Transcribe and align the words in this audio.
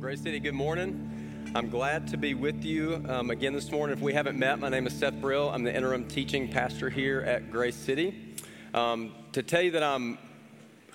Grace 0.00 0.22
City, 0.22 0.40
good 0.40 0.54
morning. 0.54 1.52
I'm 1.54 1.68
glad 1.68 2.08
to 2.08 2.16
be 2.16 2.32
with 2.32 2.64
you 2.64 3.04
um, 3.06 3.30
again 3.30 3.52
this 3.52 3.70
morning. 3.70 3.94
If 3.94 4.02
we 4.02 4.14
haven't 4.14 4.38
met, 4.38 4.58
my 4.58 4.70
name 4.70 4.86
is 4.86 4.94
Seth 4.94 5.20
Brill. 5.20 5.50
I'm 5.50 5.62
the 5.62 5.76
interim 5.76 6.08
teaching 6.08 6.48
pastor 6.48 6.88
here 6.88 7.20
at 7.20 7.50
Grace 7.50 7.76
City. 7.76 8.34
Um, 8.72 9.12
to 9.32 9.42
tell 9.42 9.60
you 9.60 9.72
that 9.72 9.82
I'm 9.82 10.16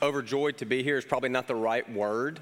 overjoyed 0.02 0.57
to 0.57 0.65
be 0.65 0.81
here 0.81 0.97
is 0.97 1.05
probably 1.05 1.29
not 1.29 1.46
the 1.46 1.54
right 1.54 1.88
word, 1.94 2.39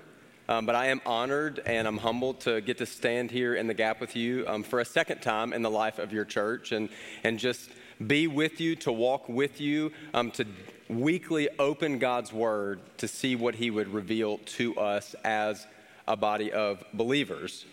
um, 0.47 0.65
but 0.65 0.73
I 0.73 0.85
am 0.85 1.01
honored 1.05 1.61
and 1.65 1.85
I'm 1.85 1.97
humbled 1.97 2.39
to 2.41 2.61
get 2.61 2.77
to 2.77 2.85
stand 2.85 3.29
here 3.29 3.55
in 3.55 3.67
the 3.67 3.73
gap 3.73 3.99
with 3.99 4.15
you 4.15 4.45
um, 4.47 4.63
for 4.63 4.79
a 4.79 4.85
second 4.85 5.21
time 5.21 5.51
in 5.51 5.63
the 5.63 5.69
life 5.69 5.99
of 5.99 6.13
your 6.13 6.23
church 6.23 6.71
and, 6.71 6.87
and 7.25 7.39
just 7.39 7.71
be 8.07 8.27
with 8.27 8.61
you, 8.61 8.77
to 8.77 8.91
walk 8.93 9.27
with 9.27 9.59
you, 9.59 9.91
um, 10.13 10.31
to 10.31 10.45
weekly 10.87 11.49
open 11.59 11.99
God's 11.99 12.31
Word 12.31 12.79
to 12.99 13.07
see 13.09 13.35
what 13.35 13.55
He 13.55 13.69
would 13.69 13.89
reveal 13.89 14.37
to 14.37 14.77
us 14.77 15.13
as 15.25 15.67
a 16.07 16.15
body 16.15 16.51
of 16.51 16.83
believers. 16.93 17.65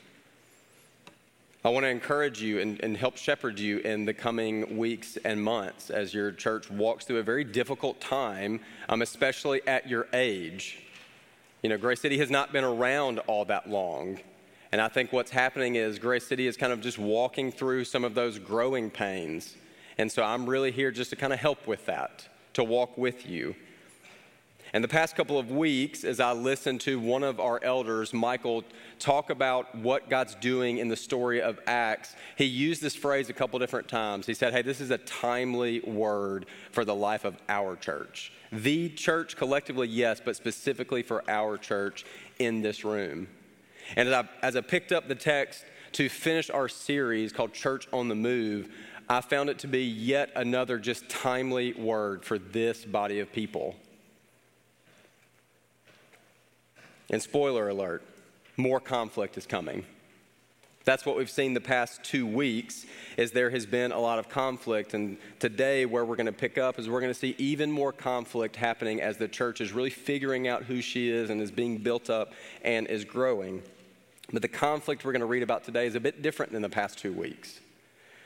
I 1.62 1.68
want 1.68 1.84
to 1.84 1.90
encourage 1.90 2.40
you 2.40 2.58
and, 2.58 2.82
and, 2.82 2.96
help 2.96 3.18
shepherd 3.18 3.58
you 3.58 3.78
in 3.78 4.06
the 4.06 4.14
coming 4.14 4.78
weeks 4.78 5.18
and 5.26 5.42
months 5.42 5.90
as 5.90 6.14
your 6.14 6.32
church 6.32 6.70
walks 6.70 7.04
through 7.04 7.18
a 7.18 7.22
very 7.22 7.44
difficult 7.44 8.00
time, 8.00 8.60
um, 8.88 9.02
especially 9.02 9.60
at 9.66 9.86
your 9.86 10.06
age. 10.14 10.78
You 11.62 11.68
know, 11.68 11.76
Grace 11.76 12.00
City 12.00 12.16
has 12.16 12.30
not 12.30 12.50
been 12.50 12.64
around 12.64 13.18
all 13.26 13.44
that 13.44 13.68
long. 13.68 14.20
And 14.72 14.80
I 14.80 14.88
think 14.88 15.12
what's 15.12 15.30
happening 15.30 15.74
is 15.74 15.98
Grace 15.98 16.26
City 16.26 16.46
is 16.46 16.56
kind 16.56 16.72
of 16.72 16.80
just 16.80 16.98
walking 16.98 17.52
through 17.52 17.84
some 17.84 18.04
of 18.04 18.14
those 18.14 18.38
growing 18.38 18.88
pains. 18.88 19.54
And 19.98 20.10
so 20.10 20.22
I'm 20.22 20.48
really 20.48 20.70
here 20.70 20.90
just 20.90 21.10
to 21.10 21.16
kind 21.16 21.32
of 21.32 21.40
help 21.40 21.66
with 21.66 21.84
that, 21.86 22.26
to 22.54 22.64
walk 22.64 22.96
with 22.96 23.28
you. 23.28 23.54
And 24.72 24.84
the 24.84 24.88
past 24.88 25.16
couple 25.16 25.38
of 25.38 25.50
weeks, 25.50 26.04
as 26.04 26.20
I 26.20 26.32
listened 26.32 26.80
to 26.82 27.00
one 27.00 27.24
of 27.24 27.40
our 27.40 27.62
elders, 27.62 28.12
Michael, 28.12 28.62
talk 29.00 29.30
about 29.30 29.74
what 29.74 30.08
God's 30.08 30.36
doing 30.36 30.78
in 30.78 30.88
the 30.88 30.96
story 30.96 31.42
of 31.42 31.58
Acts, 31.66 32.14
he 32.36 32.44
used 32.44 32.80
this 32.80 32.94
phrase 32.94 33.28
a 33.28 33.32
couple 33.32 33.58
different 33.58 33.88
times. 33.88 34.26
He 34.26 34.34
said, 34.34 34.52
Hey, 34.52 34.62
this 34.62 34.80
is 34.80 34.90
a 34.90 34.98
timely 34.98 35.80
word 35.80 36.46
for 36.70 36.84
the 36.84 36.94
life 36.94 37.24
of 37.24 37.36
our 37.48 37.74
church. 37.74 38.32
The 38.52 38.90
church 38.90 39.36
collectively, 39.36 39.88
yes, 39.88 40.20
but 40.24 40.36
specifically 40.36 41.02
for 41.02 41.28
our 41.28 41.58
church 41.58 42.04
in 42.38 42.62
this 42.62 42.84
room. 42.84 43.26
And 43.96 44.08
as 44.08 44.14
I, 44.14 44.28
as 44.46 44.56
I 44.56 44.60
picked 44.60 44.92
up 44.92 45.08
the 45.08 45.16
text 45.16 45.64
to 45.92 46.08
finish 46.08 46.48
our 46.48 46.68
series 46.68 47.32
called 47.32 47.52
Church 47.52 47.88
on 47.92 48.08
the 48.08 48.14
Move, 48.14 48.68
I 49.08 49.20
found 49.20 49.50
it 49.50 49.58
to 49.60 49.66
be 49.66 49.82
yet 49.82 50.30
another 50.36 50.78
just 50.78 51.08
timely 51.08 51.72
word 51.72 52.24
for 52.24 52.38
this 52.38 52.84
body 52.84 53.18
of 53.18 53.32
people. 53.32 53.74
And 57.10 57.20
spoiler 57.20 57.68
alert, 57.68 58.02
more 58.56 58.80
conflict 58.80 59.36
is 59.36 59.46
coming. 59.46 59.84
That's 60.84 61.04
what 61.04 61.16
we've 61.16 61.30
seen 61.30 61.52
the 61.52 61.60
past 61.60 62.02
two 62.02 62.26
weeks 62.26 62.86
is 63.18 63.32
there 63.32 63.50
has 63.50 63.66
been 63.66 63.92
a 63.92 63.98
lot 63.98 64.18
of 64.18 64.30
conflict 64.30 64.94
and 64.94 65.18
today 65.38 65.84
where 65.84 66.06
we're 66.06 66.16
going 66.16 66.26
to 66.26 66.32
pick 66.32 66.56
up 66.56 66.78
is 66.78 66.88
we're 66.88 67.00
going 67.00 67.12
to 67.12 67.18
see 67.18 67.34
even 67.36 67.70
more 67.70 67.92
conflict 67.92 68.56
happening 68.56 69.02
as 69.02 69.18
the 69.18 69.28
church 69.28 69.60
is 69.60 69.72
really 69.72 69.90
figuring 69.90 70.48
out 70.48 70.62
who 70.64 70.80
she 70.80 71.10
is 71.10 71.28
and 71.28 71.42
is 71.42 71.50
being 71.50 71.76
built 71.78 72.08
up 72.08 72.32
and 72.62 72.86
is 72.86 73.04
growing. 73.04 73.62
But 74.32 74.40
the 74.40 74.48
conflict 74.48 75.04
we're 75.04 75.12
going 75.12 75.20
to 75.20 75.26
read 75.26 75.42
about 75.42 75.64
today 75.64 75.86
is 75.86 75.96
a 75.96 76.00
bit 76.00 76.22
different 76.22 76.50
than 76.50 76.62
the 76.62 76.68
past 76.68 76.98
two 76.98 77.12
weeks 77.12 77.60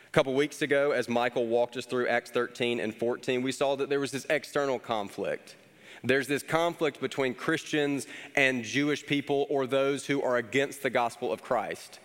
A 0.07 0.11
couple 0.11 0.33
weeks 0.35 0.63
ago, 0.63 0.93
as 0.93 1.09
Michael 1.09 1.47
walked 1.47 1.77
us 1.77 1.87
through 1.87 2.07
Acts 2.07 2.31
13 2.31 2.79
and 2.79 2.95
14, 2.95 3.43
we 3.43 3.51
saw 3.51 3.75
that 3.75 3.89
there 3.89 4.01
was 4.01 4.13
this 4.13 4.27
external 4.31 4.79
conflict. 4.79 5.57
There's 6.05 6.29
this 6.29 6.43
conflict 6.43 7.01
between 7.01 7.35
Christians 7.35 8.07
and 8.37 8.63
Jewish 8.63 9.05
people 9.07 9.47
or 9.49 9.67
those 9.67 10.07
who 10.07 10.23
are 10.23 10.37
against 10.37 10.83
the 10.83 10.91
gospel 10.91 11.33
of 11.33 11.43
Christ. 11.43 11.99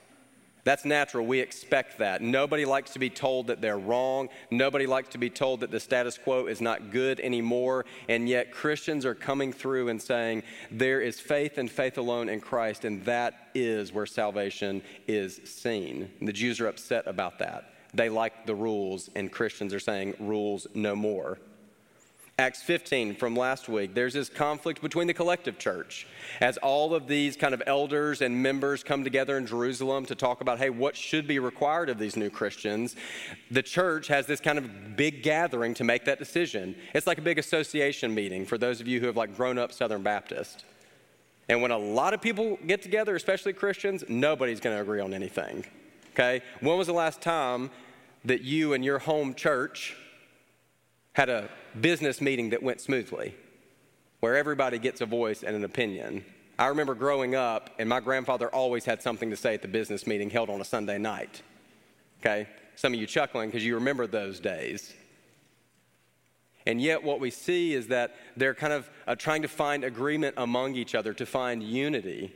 That's 0.64 0.86
natural. 0.86 1.25
We 1.25 1.39
expect 1.39 2.00
that. 2.00 2.22
Nobody 2.22 2.66
likes 2.66 2.91
to 2.94 3.00
be 3.00 3.09
told 3.09 3.47
that 3.47 3.61
they're 3.61 3.78
wrong. 3.78 4.30
Nobody 4.52 4.86
likes 4.86 5.09
to 5.09 5.17
be 5.17 5.30
told 5.30 5.61
that 5.61 5.72
the 5.72 5.79
status 5.79 6.18
quo 6.18 6.47
is 6.47 6.62
not 6.62 6.91
good 6.91 7.19
anymore. 7.19 7.85
And 8.07 8.28
yet, 8.28 8.51
Christians 8.51 9.06
are 9.06 9.16
coming 9.16 9.53
through 9.53 9.88
and 9.88 10.02
saying 10.02 10.44
there 10.69 11.02
is 11.02 11.19
faith 11.19 11.57
and 11.57 11.72
faith 11.72 11.97
alone 11.97 12.29
in 12.29 12.41
Christ, 12.41 12.85
and 12.85 13.03
that 13.06 13.50
is 13.56 13.94
where 13.94 14.06
salvation 14.06 14.81
is 15.07 15.40
seen. 15.46 16.09
And 16.19 16.28
the 16.28 16.34
Jews 16.34 16.59
are 16.59 16.68
upset 16.68 17.07
about 17.07 17.40
that 17.40 17.73
they 17.94 18.09
like 18.09 18.46
the 18.46 18.53
rules, 18.53 19.09
and 19.16 19.31
Christians 19.31 19.73
are 19.73 19.79
saying 19.79 20.13
rules 20.19 20.68
no 20.75 20.96
more. 20.96 21.40
Acts 22.39 22.63
15 22.63 23.16
from 23.16 23.35
last 23.35 23.69
week, 23.69 23.94
there's 23.94 24.13
this 24.13 24.29
conflict 24.29 24.81
between 24.81 25.05
the 25.05 25.13
collective 25.13 25.59
church 25.59 26.07
as 26.41 26.57
all 26.57 26.95
of 26.95 27.05
these 27.05 27.35
kind 27.35 27.53
of 27.53 27.61
elders 27.67 28.22
and 28.22 28.41
members 28.41 28.83
come 28.83 29.03
together 29.03 29.38
in 29.38 29.45
Jerusalem 29.45 30.05
to 30.07 30.16
talk 30.16 30.41
about, 30.41 30.57
hey, 30.57 30.72
what 30.72 30.95
should 30.95 31.28
be 31.28 31.38
required 31.38 31.89
of 31.89 31.99
these 31.99 32.16
new 32.16 32.29
Christians. 32.31 32.95
The 33.51 33.61
church 33.61 34.07
has 34.07 34.25
this 34.25 34.39
kind 34.39 34.57
of 34.57 34.95
big 34.95 35.22
gathering 35.22 35.75
to 35.75 35.83
make 35.83 36.05
that 36.05 36.17
decision. 36.17 36.75
It's 36.95 37.05
like 37.05 37.19
a 37.19 37.22
big 37.22 37.38
association 37.38 38.16
meeting 38.16 38.45
for 38.45 38.57
those 38.57 38.81
of 38.81 38.88
you 38.88 38.99
who 38.99 39.05
have 39.05 39.17
like 39.17 39.35
grown 39.35 39.59
up 39.59 39.72
Southern 39.72 40.01
Baptist. 40.01 40.63
And 41.49 41.61
when 41.61 41.72
a 41.72 41.78
lot 41.78 42.13
of 42.13 42.22
people 42.22 42.57
get 42.66 42.81
together, 42.81 43.16
especially 43.16 43.53
Christians, 43.53 44.03
nobody's 44.07 44.59
going 44.59 44.75
to 44.75 44.81
agree 44.81 45.01
on 45.01 45.13
anything 45.13 45.66
okay? 46.19 46.41
When 46.59 46.78
was 46.78 46.88
the 46.88 46.94
last 46.94 47.22
time 47.22 47.69
that 48.25 48.41
you 48.41 48.73
and 48.73 48.83
your 48.83 48.99
home 48.99 49.33
church 49.33 49.95
had 51.14 51.30
a 51.30 51.50
business 51.80 52.22
meeting 52.22 52.50
that 52.52 52.64
went 52.64 52.81
smoothly, 52.81 53.36
where 54.20 54.36
everybody 54.36 54.80
gets 54.80 55.02
a 55.02 55.06
voice 55.06 55.44
and 55.44 55.56
an 55.56 55.64
opinion? 55.64 56.24
I 56.58 56.68
remember 56.68 56.94
growing 56.94 57.36
up, 57.36 57.70
and 57.80 57.88
my 57.88 58.02
grandfather 58.02 58.53
always 58.53 58.84
had 58.84 59.02
something 59.02 59.30
to 59.30 59.38
say 59.38 59.53
at 59.53 59.62
the 59.62 59.68
business 59.70 60.06
meeting 60.06 60.30
held 60.30 60.50
on 60.50 60.59
a 60.59 60.66
Sunday 60.66 60.97
night. 60.97 61.42
Okay? 62.20 62.47
Some 62.75 62.94
of 62.94 63.00
you 63.00 63.08
chuckling 63.08 63.50
because 63.50 63.66
you 63.66 63.75
remember 63.75 64.08
those 64.08 64.40
days. 64.40 64.94
And 66.66 66.81
yet, 66.81 67.02
what 67.02 67.20
we 67.20 67.31
see 67.31 67.74
is 67.74 67.88
that 67.88 68.16
they're 68.36 68.53
kind 68.53 68.74
of 68.74 68.90
uh, 69.08 69.16
trying 69.16 69.41
to 69.41 69.47
find 69.47 69.84
agreement 69.84 70.36
among 70.38 70.76
each 70.76 70.96
other, 70.96 71.14
to 71.14 71.26
find 71.26 71.64
unity. 71.64 72.36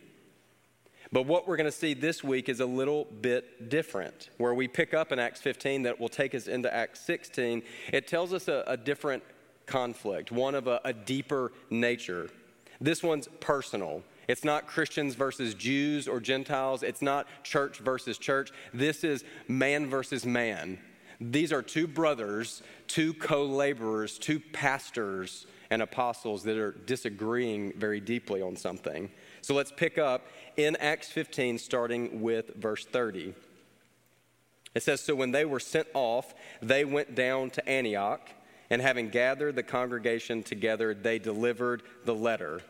But 1.14 1.28
what 1.28 1.48
we're 1.48 1.58
going 1.58 1.66
to 1.66 1.72
see 1.72 1.94
this 1.94 2.24
week 2.24 2.50
is 2.50 2.60
a 2.60 2.66
little 2.66 3.06
bit 3.06 3.70
different, 3.70 4.32
where 4.38 4.56
we 4.56 4.68
pick 4.68 4.96
up 4.96 5.12
in 5.12 5.20
Acts 5.20 5.40
15 5.42 5.84
that 5.84 6.00
will 6.00 6.10
take 6.10 6.34
us 6.34 6.48
into 6.48 6.74
Acts 6.74 7.02
16. 7.02 7.62
It 7.94 8.08
tells 8.08 8.34
us 8.34 8.48
a, 8.48 8.64
a 8.66 8.76
different 8.76 9.22
conflict, 9.68 10.32
one 10.32 10.56
of 10.56 10.66
a, 10.66 10.82
a 10.84 10.92
deeper 10.92 11.52
nature. 11.70 12.32
This 12.82 13.04
one's 13.04 13.28
personal. 13.40 14.02
It's 14.28 14.44
not 14.44 14.66
Christians 14.66 15.14
versus 15.14 15.54
Jews 15.54 16.08
or 16.08 16.20
Gentiles. 16.20 16.82
It's 16.82 17.04
not 17.04 17.28
church 17.44 17.78
versus 17.78 18.18
church. 18.18 18.50
This 18.74 19.04
is 19.04 19.24
man 19.48 19.88
versus 19.88 20.26
man. 20.26 20.80
These 21.22 21.54
are 21.54 21.62
two 21.62 21.86
brothers, 21.86 22.64
two 22.88 23.14
co 23.14 23.46
laborers, 23.46 24.18
two 24.18 24.40
pastors 24.40 25.46
and 25.70 25.84
apostles 25.84 26.44
that 26.44 26.58
are 26.58 26.72
disagreeing 26.72 27.74
very 27.74 28.00
deeply 28.00 28.42
on 28.42 28.56
something. 28.56 29.12
So 29.44 29.54
let's 29.54 29.74
pick 29.74 29.98
up 29.98 30.26
in 30.56 30.78
Acts 30.78 31.10
15, 31.10 31.58
starting 31.58 32.22
with 32.22 32.56
verse 32.56 32.86
30. 32.86 33.34
It 34.74 34.84
says, 34.84 35.02
So 35.02 35.16
when 35.16 35.32
they 35.32 35.44
were 35.44 35.60
sent 35.60 35.88
off, 35.94 36.34
they 36.62 36.86
went 36.86 37.14
down 37.14 37.50
to 37.52 37.70
Antioch, 37.70 38.30
and 38.70 38.82
having 38.82 39.10
gathered 39.10 39.58
the 39.58 39.64
congregation 39.64 40.44
together, 40.44 40.94
they 40.94 41.20
delivered 41.20 41.84
the 42.06 42.16
letter. 42.16 42.62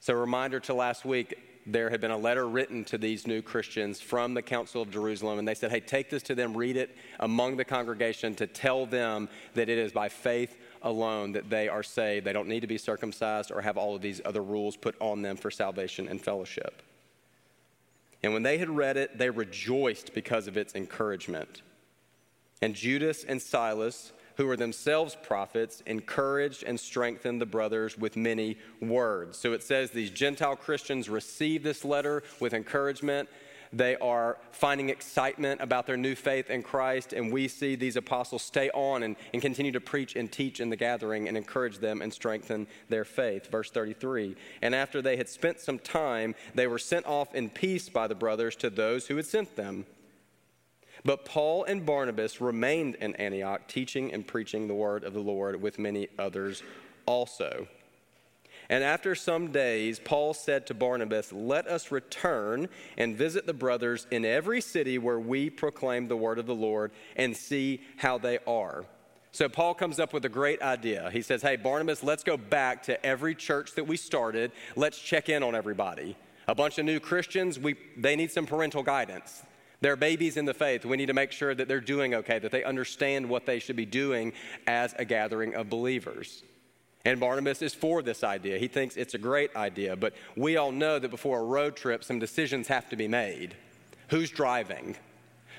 So, 0.00 0.14
a 0.14 0.16
reminder 0.16 0.60
to 0.60 0.72
last 0.72 1.04
week, 1.04 1.34
there 1.66 1.90
had 1.90 2.00
been 2.00 2.10
a 2.10 2.16
letter 2.16 2.48
written 2.48 2.82
to 2.84 2.96
these 2.96 3.26
new 3.26 3.42
Christians 3.42 4.00
from 4.00 4.32
the 4.32 4.40
Council 4.40 4.80
of 4.80 4.90
Jerusalem, 4.90 5.38
and 5.38 5.46
they 5.46 5.54
said, 5.54 5.70
Hey, 5.70 5.80
take 5.80 6.08
this 6.08 6.22
to 6.24 6.34
them, 6.34 6.56
read 6.56 6.78
it 6.78 6.96
among 7.20 7.58
the 7.58 7.66
congregation 7.66 8.34
to 8.36 8.46
tell 8.46 8.86
them 8.86 9.28
that 9.52 9.68
it 9.68 9.76
is 9.76 9.92
by 9.92 10.08
faith 10.08 10.56
alone 10.86 11.32
that 11.32 11.50
they 11.50 11.68
are 11.68 11.82
saved. 11.82 12.24
They 12.24 12.32
don't 12.32 12.48
need 12.48 12.60
to 12.60 12.66
be 12.66 12.78
circumcised 12.78 13.50
or 13.50 13.60
have 13.60 13.76
all 13.76 13.94
of 13.94 14.00
these 14.02 14.22
other 14.24 14.42
rules 14.42 14.76
put 14.76 14.94
on 15.00 15.20
them 15.20 15.36
for 15.36 15.50
salvation 15.50 16.08
and 16.08 16.20
fellowship. 16.20 16.80
And 18.22 18.32
when 18.32 18.44
they 18.44 18.56
had 18.58 18.70
read 18.70 18.96
it, 18.96 19.18
they 19.18 19.28
rejoiced 19.28 20.14
because 20.14 20.46
of 20.46 20.56
its 20.56 20.74
encouragement. 20.74 21.62
And 22.62 22.74
Judas 22.74 23.24
and 23.24 23.42
Silas, 23.42 24.12
who 24.36 24.46
were 24.46 24.56
themselves 24.56 25.16
prophets, 25.22 25.82
encouraged 25.86 26.62
and 26.62 26.78
strengthened 26.78 27.40
the 27.40 27.46
brothers 27.46 27.98
with 27.98 28.16
many 28.16 28.56
words. 28.80 29.36
So 29.38 29.52
it 29.52 29.62
says 29.62 29.90
these 29.90 30.10
Gentile 30.10 30.56
Christians 30.56 31.08
received 31.08 31.64
this 31.64 31.84
letter 31.84 32.22
with 32.40 32.54
encouragement 32.54 33.28
they 33.72 33.96
are 33.96 34.38
finding 34.50 34.90
excitement 34.90 35.60
about 35.60 35.86
their 35.86 35.96
new 35.96 36.14
faith 36.14 36.50
in 36.50 36.62
Christ, 36.62 37.12
and 37.12 37.32
we 37.32 37.48
see 37.48 37.76
these 37.76 37.96
apostles 37.96 38.42
stay 38.42 38.70
on 38.70 39.02
and, 39.02 39.16
and 39.32 39.42
continue 39.42 39.72
to 39.72 39.80
preach 39.80 40.16
and 40.16 40.30
teach 40.30 40.60
in 40.60 40.70
the 40.70 40.76
gathering 40.76 41.28
and 41.28 41.36
encourage 41.36 41.78
them 41.78 42.02
and 42.02 42.12
strengthen 42.12 42.66
their 42.88 43.04
faith. 43.04 43.50
Verse 43.50 43.70
33 43.70 44.36
And 44.62 44.74
after 44.74 45.02
they 45.02 45.16
had 45.16 45.28
spent 45.28 45.60
some 45.60 45.78
time, 45.78 46.34
they 46.54 46.66
were 46.66 46.78
sent 46.78 47.06
off 47.06 47.34
in 47.34 47.50
peace 47.50 47.88
by 47.88 48.06
the 48.06 48.14
brothers 48.14 48.56
to 48.56 48.70
those 48.70 49.06
who 49.06 49.16
had 49.16 49.26
sent 49.26 49.56
them. 49.56 49.86
But 51.04 51.24
Paul 51.24 51.64
and 51.64 51.86
Barnabas 51.86 52.40
remained 52.40 52.96
in 52.96 53.14
Antioch, 53.16 53.68
teaching 53.68 54.12
and 54.12 54.26
preaching 54.26 54.66
the 54.66 54.74
word 54.74 55.04
of 55.04 55.12
the 55.12 55.20
Lord 55.20 55.60
with 55.60 55.78
many 55.78 56.08
others 56.18 56.62
also. 57.06 57.68
And 58.68 58.82
after 58.82 59.14
some 59.14 59.52
days, 59.52 59.98
Paul 59.98 60.34
said 60.34 60.66
to 60.66 60.74
Barnabas, 60.74 61.32
Let 61.32 61.66
us 61.66 61.90
return 61.90 62.68
and 62.96 63.16
visit 63.16 63.46
the 63.46 63.54
brothers 63.54 64.06
in 64.10 64.24
every 64.24 64.60
city 64.60 64.98
where 64.98 65.20
we 65.20 65.50
proclaim 65.50 66.08
the 66.08 66.16
word 66.16 66.38
of 66.38 66.46
the 66.46 66.54
Lord 66.54 66.92
and 67.16 67.36
see 67.36 67.80
how 67.96 68.18
they 68.18 68.38
are. 68.46 68.84
So 69.32 69.48
Paul 69.48 69.74
comes 69.74 70.00
up 70.00 70.12
with 70.12 70.24
a 70.24 70.30
great 70.30 70.62
idea. 70.62 71.10
He 71.12 71.22
says, 71.22 71.42
Hey, 71.42 71.56
Barnabas, 71.56 72.02
let's 72.02 72.24
go 72.24 72.36
back 72.36 72.82
to 72.84 73.04
every 73.04 73.34
church 73.34 73.74
that 73.74 73.86
we 73.86 73.96
started. 73.96 74.50
Let's 74.74 74.98
check 74.98 75.28
in 75.28 75.42
on 75.42 75.54
everybody. 75.54 76.16
A 76.48 76.54
bunch 76.54 76.78
of 76.78 76.84
new 76.84 77.00
Christians, 77.00 77.58
we, 77.58 77.74
they 77.96 78.16
need 78.16 78.30
some 78.30 78.46
parental 78.46 78.82
guidance. 78.82 79.42
They're 79.80 79.96
babies 79.96 80.36
in 80.36 80.46
the 80.46 80.54
faith. 80.54 80.84
We 80.84 80.96
need 80.96 81.06
to 81.06 81.14
make 81.14 81.32
sure 81.32 81.54
that 81.54 81.68
they're 81.68 81.80
doing 81.80 82.14
okay, 82.14 82.38
that 82.38 82.50
they 82.50 82.64
understand 82.64 83.28
what 83.28 83.46
they 83.46 83.58
should 83.58 83.76
be 83.76 83.84
doing 83.84 84.32
as 84.66 84.94
a 84.98 85.04
gathering 85.04 85.54
of 85.54 85.68
believers. 85.68 86.42
And 87.06 87.20
Barnabas 87.20 87.62
is 87.62 87.72
for 87.72 88.02
this 88.02 88.24
idea. 88.24 88.58
He 88.58 88.66
thinks 88.66 88.96
it's 88.96 89.14
a 89.14 89.18
great 89.18 89.54
idea. 89.54 89.94
But 89.94 90.12
we 90.34 90.56
all 90.56 90.72
know 90.72 90.98
that 90.98 91.08
before 91.08 91.38
a 91.38 91.44
road 91.44 91.76
trip, 91.76 92.02
some 92.02 92.18
decisions 92.18 92.66
have 92.66 92.88
to 92.90 92.96
be 92.96 93.06
made. 93.06 93.54
Who's 94.08 94.28
driving? 94.28 94.96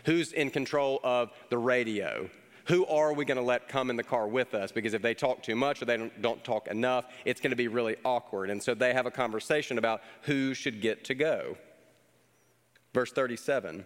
Who's 0.03 0.33
in 0.33 0.49
control 0.51 0.99
of 1.05 1.31
the 1.49 1.57
radio? 1.57 2.29
Who 2.65 2.85
are 2.87 3.13
we 3.13 3.23
going 3.23 3.37
to 3.37 3.43
let 3.43 3.69
come 3.69 3.89
in 3.89 3.95
the 3.95 4.03
car 4.03 4.27
with 4.27 4.53
us? 4.53 4.73
Because 4.73 4.93
if 4.93 5.01
they 5.01 5.13
talk 5.13 5.41
too 5.41 5.55
much 5.55 5.81
or 5.81 5.85
they 5.85 5.95
don't, 5.95 6.21
don't 6.21 6.43
talk 6.43 6.67
enough, 6.67 7.05
it's 7.23 7.39
going 7.39 7.51
to 7.51 7.55
be 7.55 7.69
really 7.69 7.95
awkward. 8.03 8.49
And 8.49 8.61
so 8.61 8.73
they 8.73 8.93
have 8.93 9.05
a 9.05 9.11
conversation 9.11 9.77
about 9.77 10.01
who 10.23 10.53
should 10.53 10.81
get 10.81 11.05
to 11.05 11.15
go. 11.15 11.55
Verse 12.93 13.13
37 13.13 13.85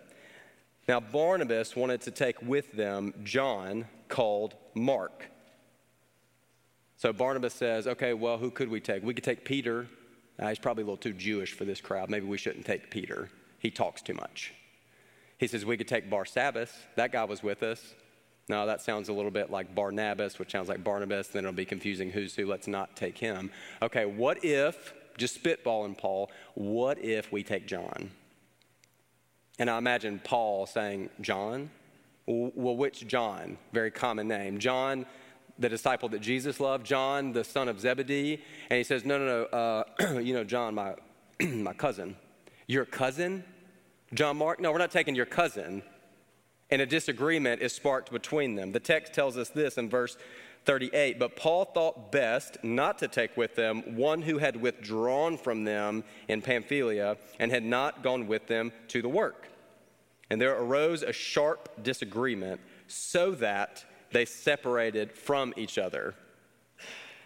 Now 0.87 0.99
Barnabas 0.99 1.75
wanted 1.75 2.01
to 2.01 2.11
take 2.11 2.41
with 2.41 2.71
them 2.71 3.13
John, 3.23 3.85
called 4.07 4.55
Mark. 4.73 5.27
So 7.01 7.11
Barnabas 7.11 7.55
says, 7.55 7.87
okay, 7.87 8.13
well, 8.13 8.37
who 8.37 8.51
could 8.51 8.69
we 8.69 8.79
take? 8.79 9.03
We 9.03 9.15
could 9.15 9.23
take 9.23 9.43
Peter. 9.43 9.87
Uh, 10.37 10.49
he's 10.49 10.59
probably 10.59 10.83
a 10.83 10.85
little 10.85 10.97
too 10.97 11.13
Jewish 11.13 11.53
for 11.53 11.65
this 11.65 11.81
crowd. 11.81 12.11
Maybe 12.11 12.27
we 12.27 12.37
shouldn't 12.37 12.63
take 12.63 12.91
Peter. 12.91 13.27
He 13.57 13.71
talks 13.71 14.03
too 14.03 14.13
much. 14.13 14.53
He 15.39 15.47
says, 15.47 15.65
we 15.65 15.77
could 15.77 15.87
take 15.87 16.11
Barsabbas. 16.11 16.69
That 16.97 17.11
guy 17.11 17.23
was 17.23 17.41
with 17.41 17.63
us. 17.63 17.95
No, 18.49 18.67
that 18.67 18.83
sounds 18.83 19.09
a 19.09 19.13
little 19.13 19.31
bit 19.31 19.49
like 19.49 19.73
Barnabas, 19.73 20.37
which 20.37 20.51
sounds 20.51 20.69
like 20.69 20.83
Barnabas. 20.83 21.29
Then 21.29 21.43
it'll 21.43 21.53
be 21.53 21.65
confusing 21.65 22.11
who's 22.11 22.35
who. 22.35 22.45
Let's 22.45 22.67
not 22.67 22.95
take 22.95 23.17
him. 23.17 23.49
Okay, 23.81 24.05
what 24.05 24.45
if, 24.45 24.93
just 25.17 25.43
spitballing 25.43 25.97
Paul, 25.97 26.29
what 26.53 27.03
if 27.03 27.31
we 27.31 27.41
take 27.41 27.65
John? 27.65 28.11
And 29.57 29.71
I 29.71 29.79
imagine 29.79 30.21
Paul 30.23 30.67
saying, 30.67 31.09
John? 31.19 31.71
Well, 32.27 32.77
which 32.77 33.07
John? 33.07 33.57
Very 33.73 33.89
common 33.89 34.27
name. 34.27 34.59
John 34.59 35.07
the 35.61 35.69
disciple 35.69 36.09
that 36.09 36.19
Jesus 36.19 36.59
loved, 36.59 36.85
John, 36.85 37.31
the 37.31 37.43
son 37.43 37.69
of 37.69 37.79
Zebedee. 37.79 38.41
And 38.69 38.77
he 38.77 38.83
says, 38.83 39.05
No, 39.05 39.17
no, 39.17 39.25
no, 39.25 39.57
uh, 39.57 40.19
you 40.19 40.33
know, 40.33 40.43
John, 40.43 40.75
my, 40.75 40.95
my 41.39 41.73
cousin. 41.73 42.15
Your 42.67 42.85
cousin? 42.85 43.43
John 44.13 44.37
Mark? 44.37 44.59
No, 44.59 44.71
we're 44.71 44.77
not 44.77 44.91
taking 44.91 45.15
your 45.15 45.25
cousin. 45.25 45.83
And 46.69 46.81
a 46.81 46.85
disagreement 46.85 47.61
is 47.61 47.73
sparked 47.73 48.11
between 48.11 48.55
them. 48.55 48.71
The 48.71 48.79
text 48.79 49.13
tells 49.13 49.37
us 49.37 49.49
this 49.49 49.77
in 49.77 49.89
verse 49.89 50.17
38 50.65 51.19
But 51.19 51.35
Paul 51.35 51.65
thought 51.65 52.11
best 52.11 52.57
not 52.63 52.97
to 52.99 53.07
take 53.07 53.35
with 53.37 53.55
them 53.55 53.95
one 53.95 54.21
who 54.21 54.37
had 54.37 54.55
withdrawn 54.55 55.37
from 55.37 55.63
them 55.63 56.03
in 56.27 56.41
Pamphylia 56.41 57.17
and 57.39 57.51
had 57.51 57.63
not 57.63 58.03
gone 58.03 58.27
with 58.27 58.47
them 58.47 58.71
to 58.89 59.01
the 59.01 59.09
work. 59.09 59.47
And 60.29 60.39
there 60.39 60.57
arose 60.57 61.03
a 61.03 61.11
sharp 61.11 61.83
disagreement 61.83 62.61
so 62.87 63.31
that 63.31 63.85
they 64.11 64.25
separated 64.25 65.11
from 65.11 65.53
each 65.57 65.77
other. 65.77 66.13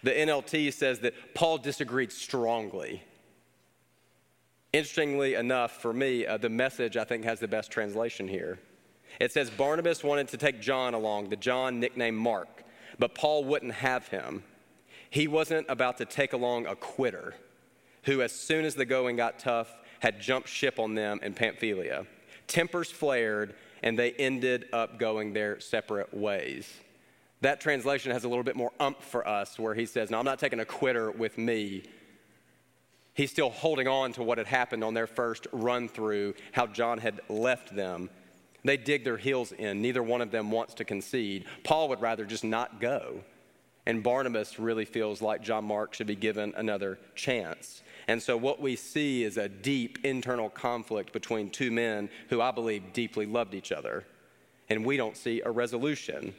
The 0.03 0.11
NLT 0.11 0.71
says 0.73 0.99
that 0.99 1.13
Paul 1.33 1.57
disagreed 1.57 2.11
strongly. 2.11 3.03
Interestingly 4.71 5.35
enough, 5.35 5.81
for 5.81 5.93
me, 5.93 6.25
uh, 6.25 6.37
the 6.37 6.49
message 6.49 6.97
I 6.97 7.05
think 7.05 7.23
has 7.23 7.39
the 7.39 7.47
best 7.47 7.71
translation 7.71 8.27
here. 8.27 8.59
It 9.19 9.31
says 9.31 9.49
Barnabas 9.49 10.03
wanted 10.03 10.27
to 10.29 10.37
take 10.37 10.61
John 10.61 10.93
along, 10.93 11.29
the 11.29 11.37
John 11.37 11.79
nicknamed 11.79 12.17
Mark, 12.17 12.63
but 12.99 13.15
Paul 13.15 13.45
wouldn't 13.45 13.73
have 13.73 14.07
him. 14.09 14.43
He 15.09 15.27
wasn't 15.27 15.65
about 15.69 15.97
to 15.99 16.05
take 16.05 16.33
along 16.33 16.65
a 16.65 16.75
quitter 16.75 17.35
who, 18.03 18.21
as 18.21 18.31
soon 18.31 18.65
as 18.65 18.75
the 18.75 18.85
going 18.85 19.15
got 19.15 19.39
tough, 19.39 19.73
had 19.99 20.19
jumped 20.19 20.49
ship 20.49 20.77
on 20.77 20.93
them 20.93 21.19
in 21.23 21.33
Pamphylia. 21.33 22.05
Tempers 22.47 22.91
flared, 22.91 23.55
and 23.85 23.97
they 23.97 24.11
ended 24.13 24.65
up 24.73 24.99
going 24.99 25.31
their 25.31 25.59
separate 25.59 26.13
ways. 26.13 26.67
That 27.41 27.61
translation 27.61 28.11
has 28.11 28.23
a 28.23 28.27
little 28.27 28.43
bit 28.43 28.55
more 28.55 28.71
ump 28.79 29.01
for 29.01 29.25
us, 29.25 29.59
where 29.59 29.75
he 29.75 29.85
says, 29.85 30.09
No, 30.09 30.17
I'm 30.17 30.25
not 30.25 30.39
taking 30.39 30.59
a 30.59 30.65
quitter 30.65 31.11
with 31.11 31.37
me. 31.37 31.83
He's 33.13 33.31
still 33.31 33.51
holding 33.51 33.87
on 33.87 34.11
to 34.13 34.23
what 34.23 34.39
had 34.39 34.47
happened 34.47 34.83
on 34.83 34.93
their 34.93 35.07
first 35.07 35.47
run 35.53 35.87
through, 35.87 36.33
how 36.51 36.67
John 36.67 36.97
had 36.97 37.21
left 37.29 37.73
them. 37.73 38.09
They 38.65 38.75
dig 38.75 39.03
their 39.03 39.15
heels 39.15 39.51
in. 39.51 39.81
Neither 39.81 40.01
one 40.01 40.21
of 40.21 40.31
them 40.31 40.51
wants 40.51 40.73
to 40.75 40.83
concede. 40.83 41.45
Paul 41.63 41.87
would 41.89 42.01
rather 42.01 42.25
just 42.25 42.43
not 42.43 42.81
go. 42.81 43.21
And 43.85 44.01
Barnabas 44.01 44.59
really 44.59 44.85
feels 44.85 45.21
like 45.21 45.43
John 45.43 45.65
Mark 45.65 45.93
should 45.93 46.07
be 46.07 46.15
given 46.15 46.53
another 46.57 46.97
chance. 47.13 47.83
And 48.07 48.21
so, 48.21 48.37
what 48.37 48.61
we 48.61 48.75
see 48.75 49.23
is 49.23 49.37
a 49.37 49.49
deep 49.49 49.99
internal 50.05 50.49
conflict 50.49 51.11
between 51.11 51.49
two 51.49 51.71
men 51.71 52.09
who 52.29 52.41
I 52.41 52.51
believe 52.51 52.93
deeply 52.93 53.25
loved 53.25 53.53
each 53.53 53.71
other. 53.71 54.05
And 54.69 54.85
we 54.85 54.97
don't 54.97 55.17
see 55.17 55.41
a 55.43 55.49
resolution. 55.49 56.33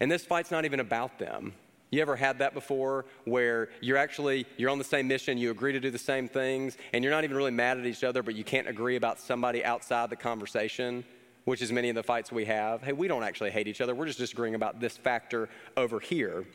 And 0.00 0.10
this 0.10 0.24
fight's 0.24 0.50
not 0.50 0.64
even 0.64 0.80
about 0.80 1.18
them. 1.18 1.52
You 1.90 2.00
ever 2.00 2.16
had 2.16 2.38
that 2.38 2.54
before 2.54 3.04
where 3.26 3.68
you're 3.82 3.98
actually 3.98 4.46
you're 4.56 4.70
on 4.70 4.78
the 4.78 4.84
same 4.84 5.06
mission, 5.06 5.36
you 5.36 5.50
agree 5.50 5.72
to 5.72 5.80
do 5.80 5.90
the 5.90 5.98
same 5.98 6.26
things, 6.26 6.78
and 6.94 7.04
you're 7.04 7.12
not 7.12 7.24
even 7.24 7.36
really 7.36 7.50
mad 7.50 7.78
at 7.78 7.84
each 7.84 8.02
other, 8.02 8.22
but 8.22 8.34
you 8.34 8.44
can't 8.44 8.66
agree 8.66 8.96
about 8.96 9.20
somebody 9.20 9.62
outside 9.62 10.08
the 10.08 10.16
conversation, 10.16 11.04
which 11.44 11.60
is 11.60 11.70
many 11.70 11.90
of 11.90 11.94
the 11.94 12.02
fights 12.02 12.32
we 12.32 12.46
have. 12.46 12.82
Hey, 12.82 12.94
we 12.94 13.08
don't 13.08 13.22
actually 13.22 13.50
hate 13.50 13.68
each 13.68 13.82
other. 13.82 13.94
We're 13.94 14.06
just 14.06 14.18
disagreeing 14.18 14.54
about 14.54 14.80
this 14.80 14.96
factor 14.96 15.50
over 15.76 16.00
here. 16.00 16.46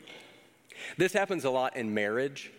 This 0.98 1.14
happens 1.14 1.46
a 1.46 1.52
lot 1.52 1.78
in 1.78 1.94
marriage 1.94 2.52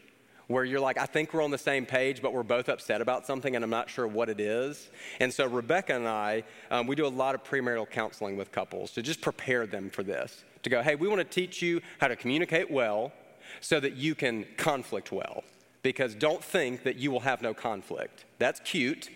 where 0.49 0.65
you're 0.65 0.81
like, 0.81 0.99
I 0.99 1.07
think 1.07 1.33
we're 1.33 1.45
on 1.45 1.51
the 1.51 1.59
same 1.59 1.87
page, 1.87 2.21
but 2.21 2.33
we're 2.33 2.43
both 2.43 2.69
upset 2.69 3.01
about 3.01 3.27
something 3.27 3.55
and 3.55 3.63
I'm 3.63 3.71
not 3.71 3.89
sure 3.89 4.07
what 4.07 4.29
it 4.29 4.41
is. 4.41 4.89
And 5.21 5.33
so, 5.33 5.47
Rebecca 5.47 5.95
and 5.95 6.09
I, 6.09 6.43
um, 6.71 6.87
we 6.87 6.97
do 6.97 7.07
a 7.07 7.09
lot 7.09 7.35
of 7.35 7.45
premarital 7.45 7.91
counseling 7.91 8.37
with 8.37 8.51
couples 8.51 8.91
to 8.93 9.03
just 9.03 9.21
prepare 9.21 9.67
them 9.67 9.91
for 9.91 10.03
this. 10.03 10.45
To 10.63 10.71
go, 10.71 10.83
hey, 10.83 10.97
we 10.97 11.07
want 11.07 11.21
to 11.21 11.25
teach 11.25 11.63
you 11.63 11.81
how 12.01 12.09
to 12.09 12.17
communicate 12.17 12.71
well 12.71 13.13
so 13.61 13.79
that 13.79 13.95
you 13.95 14.15
can 14.15 14.47
conflict 14.57 15.13
well. 15.13 15.45
Because 15.83 16.15
don't 16.15 16.43
think 16.43 16.83
that 16.83 16.97
you 16.97 17.11
will 17.11 17.21
have 17.21 17.41
no 17.41 17.55
conflict. 17.55 18.25
That's 18.39 18.59
cute, 18.61 19.11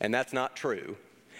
and 0.00 0.12
that's 0.12 0.32
not 0.32 0.56
true. 0.56 0.96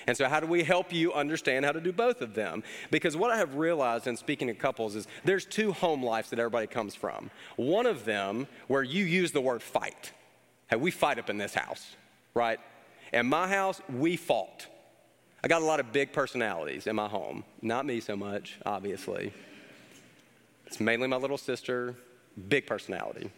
And 0.06 0.16
so, 0.16 0.28
how 0.28 0.40
do 0.40 0.47
we 0.47 0.64
help 0.64 0.92
you 0.92 1.12
understand 1.12 1.64
how 1.64 1.73
to 1.73 1.80
do 1.80 1.92
both 1.92 2.21
of 2.21 2.35
them? 2.35 2.62
Because 2.90 3.16
what 3.16 3.30
I 3.30 3.37
have 3.37 3.56
realized 3.56 4.06
in 4.06 4.16
speaking 4.16 4.49
to 4.49 4.54
couples 4.54 4.97
is 4.97 5.06
there's 5.25 5.44
two 5.44 5.73
home 5.73 6.02
lives 6.02 6.30
that 6.30 6.38
everybody 6.38 6.66
comes 6.66 6.94
from. 6.94 7.30
One 7.56 7.87
of 7.87 8.04
them 8.04 8.47
where 8.68 8.82
you 8.82 9.04
use 9.04 9.32
the 9.32 9.40
word 9.40 9.62
fight. 9.62 10.12
Hey, 10.68 10.76
we 10.76 10.90
fight 10.90 11.18
up 11.18 11.30
in 11.30 11.38
this 11.38 11.54
house, 11.54 11.97
right? 12.35 12.59
In 13.12 13.26
my 13.26 13.47
house, 13.47 13.80
we 13.92 14.16
fought. 14.16 14.66
I 15.44 15.49
got 15.49 15.62
a 15.62 15.64
lot 15.64 15.80
of 15.80 15.92
big 15.92 16.12
personalities 16.12 16.87
in 16.87 16.97
my 16.97 17.09
home. 17.09 17.44
Not 17.61 17.85
me 17.85 18.00
so 18.00 18.16
much, 18.16 18.59
obviously. 18.64 19.32
It's 20.66 20.80
mainly 20.80 21.09
my 21.09 21.16
little 21.16 21.38
sister, 21.38 21.97
big 22.49 22.66
personality. 22.66 23.30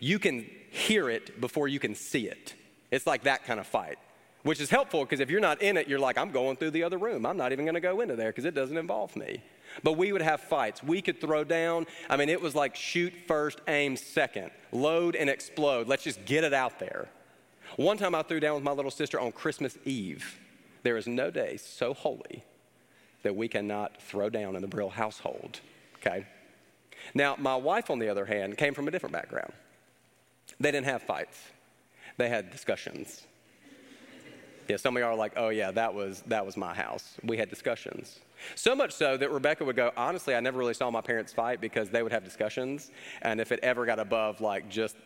You 0.00 0.18
can 0.18 0.48
hear 0.70 1.10
it 1.10 1.40
before 1.40 1.68
you 1.68 1.78
can 1.78 1.94
see 1.94 2.28
it. 2.28 2.54
It's 2.90 3.06
like 3.06 3.24
that 3.24 3.44
kind 3.44 3.60
of 3.60 3.66
fight 3.66 3.98
which 4.42 4.60
is 4.60 4.70
helpful 4.70 5.04
because 5.04 5.20
if 5.20 5.30
you're 5.30 5.40
not 5.40 5.60
in 5.62 5.76
it, 5.76 5.88
you're 5.88 5.98
like, 5.98 6.16
I'm 6.16 6.30
going 6.30 6.56
through 6.56 6.70
the 6.70 6.82
other 6.82 6.98
room. 6.98 7.26
I'm 7.26 7.36
not 7.36 7.52
even 7.52 7.64
going 7.64 7.74
to 7.74 7.80
go 7.80 8.00
into 8.00 8.16
there 8.16 8.30
because 8.30 8.44
it 8.44 8.54
doesn't 8.54 8.76
involve 8.76 9.14
me. 9.16 9.42
But 9.82 9.92
we 9.92 10.12
would 10.12 10.22
have 10.22 10.40
fights. 10.40 10.82
We 10.82 11.02
could 11.02 11.20
throw 11.20 11.44
down. 11.44 11.86
I 12.08 12.16
mean, 12.16 12.28
it 12.28 12.40
was 12.40 12.54
like 12.54 12.74
shoot 12.74 13.12
first, 13.26 13.60
aim 13.68 13.96
second, 13.96 14.50
load 14.72 15.16
and 15.16 15.28
explode. 15.28 15.88
Let's 15.88 16.04
just 16.04 16.24
get 16.24 16.44
it 16.44 16.54
out 16.54 16.78
there. 16.78 17.08
One 17.76 17.98
time 17.98 18.14
I 18.14 18.22
threw 18.22 18.40
down 18.40 18.54
with 18.54 18.64
my 18.64 18.72
little 18.72 18.90
sister 18.90 19.20
on 19.20 19.32
Christmas 19.32 19.76
Eve. 19.84 20.38
There 20.82 20.96
is 20.96 21.06
no 21.06 21.30
day 21.30 21.58
so 21.58 21.92
holy 21.92 22.44
that 23.22 23.36
we 23.36 23.48
cannot 23.48 24.00
throw 24.00 24.30
down 24.30 24.56
in 24.56 24.62
the 24.62 24.68
Brill 24.68 24.90
household. 24.90 25.60
Okay? 25.96 26.26
Now, 27.14 27.36
my 27.38 27.56
wife, 27.56 27.90
on 27.90 27.98
the 27.98 28.08
other 28.08 28.24
hand, 28.24 28.56
came 28.56 28.74
from 28.74 28.88
a 28.88 28.90
different 28.90 29.12
background. 29.12 29.52
They 30.60 30.70
didn't 30.70 30.86
have 30.86 31.02
fights, 31.02 31.38
they 32.16 32.28
had 32.28 32.50
discussions. 32.50 33.26
Yeah, 34.68 34.76
some 34.76 34.96
of 34.96 35.00
y'all 35.00 35.12
are 35.12 35.16
like, 35.16 35.32
oh 35.36 35.48
yeah, 35.48 35.70
that 35.70 35.92
was 35.92 36.22
that 36.26 36.44
was 36.44 36.56
my 36.56 36.74
house. 36.74 37.14
We 37.24 37.38
had 37.38 37.48
discussions. 37.48 38.20
So 38.54 38.76
much 38.76 38.92
so 38.92 39.16
that 39.16 39.30
Rebecca 39.30 39.64
would 39.64 39.76
go, 39.76 39.92
honestly, 39.96 40.34
I 40.34 40.40
never 40.40 40.58
really 40.58 40.74
saw 40.74 40.90
my 40.90 41.00
parents 41.00 41.32
fight 41.32 41.60
because 41.60 41.88
they 41.88 42.02
would 42.02 42.12
have 42.12 42.22
discussions, 42.22 42.90
and 43.22 43.40
if 43.40 43.50
it 43.50 43.60
ever 43.62 43.86
got 43.86 43.98
above 43.98 44.40
like 44.40 44.68
just 44.68 44.96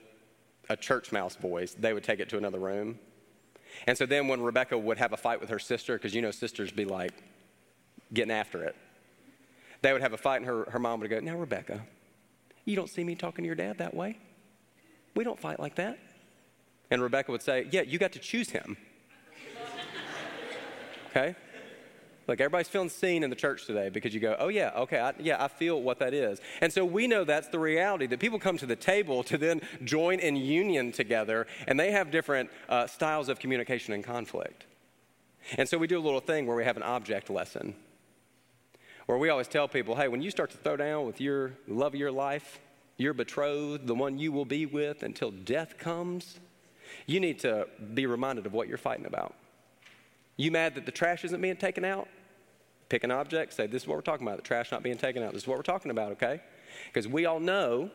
a 0.69 0.76
church 0.76 1.12
mouse 1.12 1.37
voice, 1.37 1.75
they 1.78 1.92
would 1.92 2.04
take 2.04 2.21
it 2.21 2.28
to 2.31 2.38
another 2.38 2.59
room. 2.59 2.99
And 3.87 3.97
so 3.97 4.04
then 4.04 4.28
when 4.28 4.42
Rebecca 4.42 4.76
would 4.76 4.99
have 4.99 5.12
a 5.12 5.16
fight 5.16 5.40
with 5.40 5.49
her 5.50 5.59
sister, 5.59 5.97
because 5.97 6.14
you 6.14 6.23
know 6.23 6.31
sisters 6.31 6.73
be 6.73 6.85
like 6.85 7.12
getting 8.12 8.33
after 8.33 8.64
it, 8.64 8.76
they 9.81 9.92
would 9.92 10.02
have 10.02 10.12
a 10.12 10.19
fight, 10.19 10.37
and 10.37 10.47
her, 10.47 10.64
her 10.71 10.78
mom 10.78 11.00
would 11.00 11.11
go, 11.11 11.21
Now, 11.21 11.37
Rebecca, 11.37 11.85
you 12.64 12.76
don't 12.76 12.90
see 12.90 13.04
me 13.04 13.14
talking 13.14 13.42
to 13.45 13.47
your 13.47 13.57
dad 13.57 13.78
that 13.78 13.95
way. 13.95 14.19
We 15.14 15.25
don't 15.25 15.38
fight 15.38 15.61
like 15.61 15.76
that. 15.76 15.99
And 16.90 17.02
Rebecca 17.02 17.31
would 17.33 17.42
say, 17.42 17.69
Yeah, 17.71 17.83
you 17.83 17.99
got 17.99 18.12
to 18.12 18.19
choose 18.19 18.50
him. 18.50 18.76
Okay? 21.12 21.35
Like 22.28 22.40
everybody's 22.40 22.69
feeling 22.69 22.88
seen 22.88 23.25
in 23.25 23.31
the 23.31 23.37
church 23.37 23.66
today 23.66 23.88
because 23.88 24.14
you 24.14 24.21
go, 24.21 24.37
oh 24.38 24.49
yeah, 24.49 24.71
okay, 24.76 25.00
I, 25.00 25.12
yeah, 25.19 25.42
I 25.42 25.49
feel 25.49 25.83
what 25.83 25.99
that 25.99 26.14
is. 26.14 26.40
And 26.61 26.73
so 26.73 26.85
we 26.85 27.07
know 27.07 27.25
that's 27.25 27.49
the 27.49 27.59
reality 27.59 28.07
that 28.07 28.21
people 28.21 28.38
come 28.38 28.57
to 28.59 28.66
the 28.66 28.76
table 28.76 29.23
to 29.25 29.37
then 29.37 29.61
join 29.85 30.21
in 30.21 30.37
union 30.37 30.92
together, 30.92 31.47
and 31.66 31.78
they 31.78 31.90
have 31.90 32.11
different 32.11 32.50
uh, 32.69 32.87
styles 32.87 33.28
of 33.28 33.38
communication 33.38 33.92
and 33.92 34.04
conflict. 34.04 34.66
And 35.59 35.69
so 35.69 35.78
we 35.78 35.88
do 35.88 35.99
a 35.99 36.00
little 36.00 36.21
thing 36.21 36.47
where 36.47 36.57
we 36.57 36.64
have 36.64 36.76
an 36.76 36.85
object 36.85 37.28
lesson, 37.28 37.75
where 39.07 39.19
we 39.19 39.28
always 39.28 39.49
tell 39.49 39.66
people, 39.66 39.97
hey, 39.97 40.07
when 40.07 40.23
you 40.23 40.31
start 40.31 40.50
to 40.52 40.57
throw 40.57 40.76
down 40.76 41.07
with 41.07 41.21
your 41.21 41.54
love 41.66 41.95
of 41.95 41.99
your 41.99 42.12
life, 42.12 42.61
your 42.99 43.14
betrothed, 43.14 43.88
the 43.88 43.95
one 43.95 44.19
you 44.19 44.31
will 44.31 44.45
be 44.45 44.64
with 44.64 45.02
until 45.02 45.33
death 45.33 45.76
comes, 45.76 46.38
you 47.07 47.19
need 47.19 47.40
to 47.40 47.66
be 47.95 48.07
reminded 48.07 48.47
of 48.47 48.52
what 48.52 48.69
you're 48.69 48.78
fighting 48.78 49.07
about. 49.07 49.35
You 50.42 50.50
mad 50.50 50.75
that 50.75 50.87
the 50.87 50.90
trash 50.90 51.25
isn't 51.25 51.40
being 51.40 51.54
taken 51.54 51.84
out? 51.84 52.08
Pick 52.88 53.04
an 53.04 53.12
object, 53.12 53.52
say, 53.52 53.68
This 53.68 53.82
is 53.82 53.88
what 53.88 53.94
we're 53.94 54.02
talking 54.02 54.26
about 54.26 54.38
the 54.38 54.42
trash 54.42 54.72
not 54.72 54.82
being 54.82 54.96
taken 54.96 55.22
out. 55.22 55.32
This 55.32 55.42
is 55.42 55.49
what 55.49 55.56
we're 55.56 55.62
talking 55.62 55.92
about, 55.92 56.11
okay? 56.12 56.40
Because 56.87 57.06
we 57.06 57.26
all 57.26 57.38
know 57.38 57.92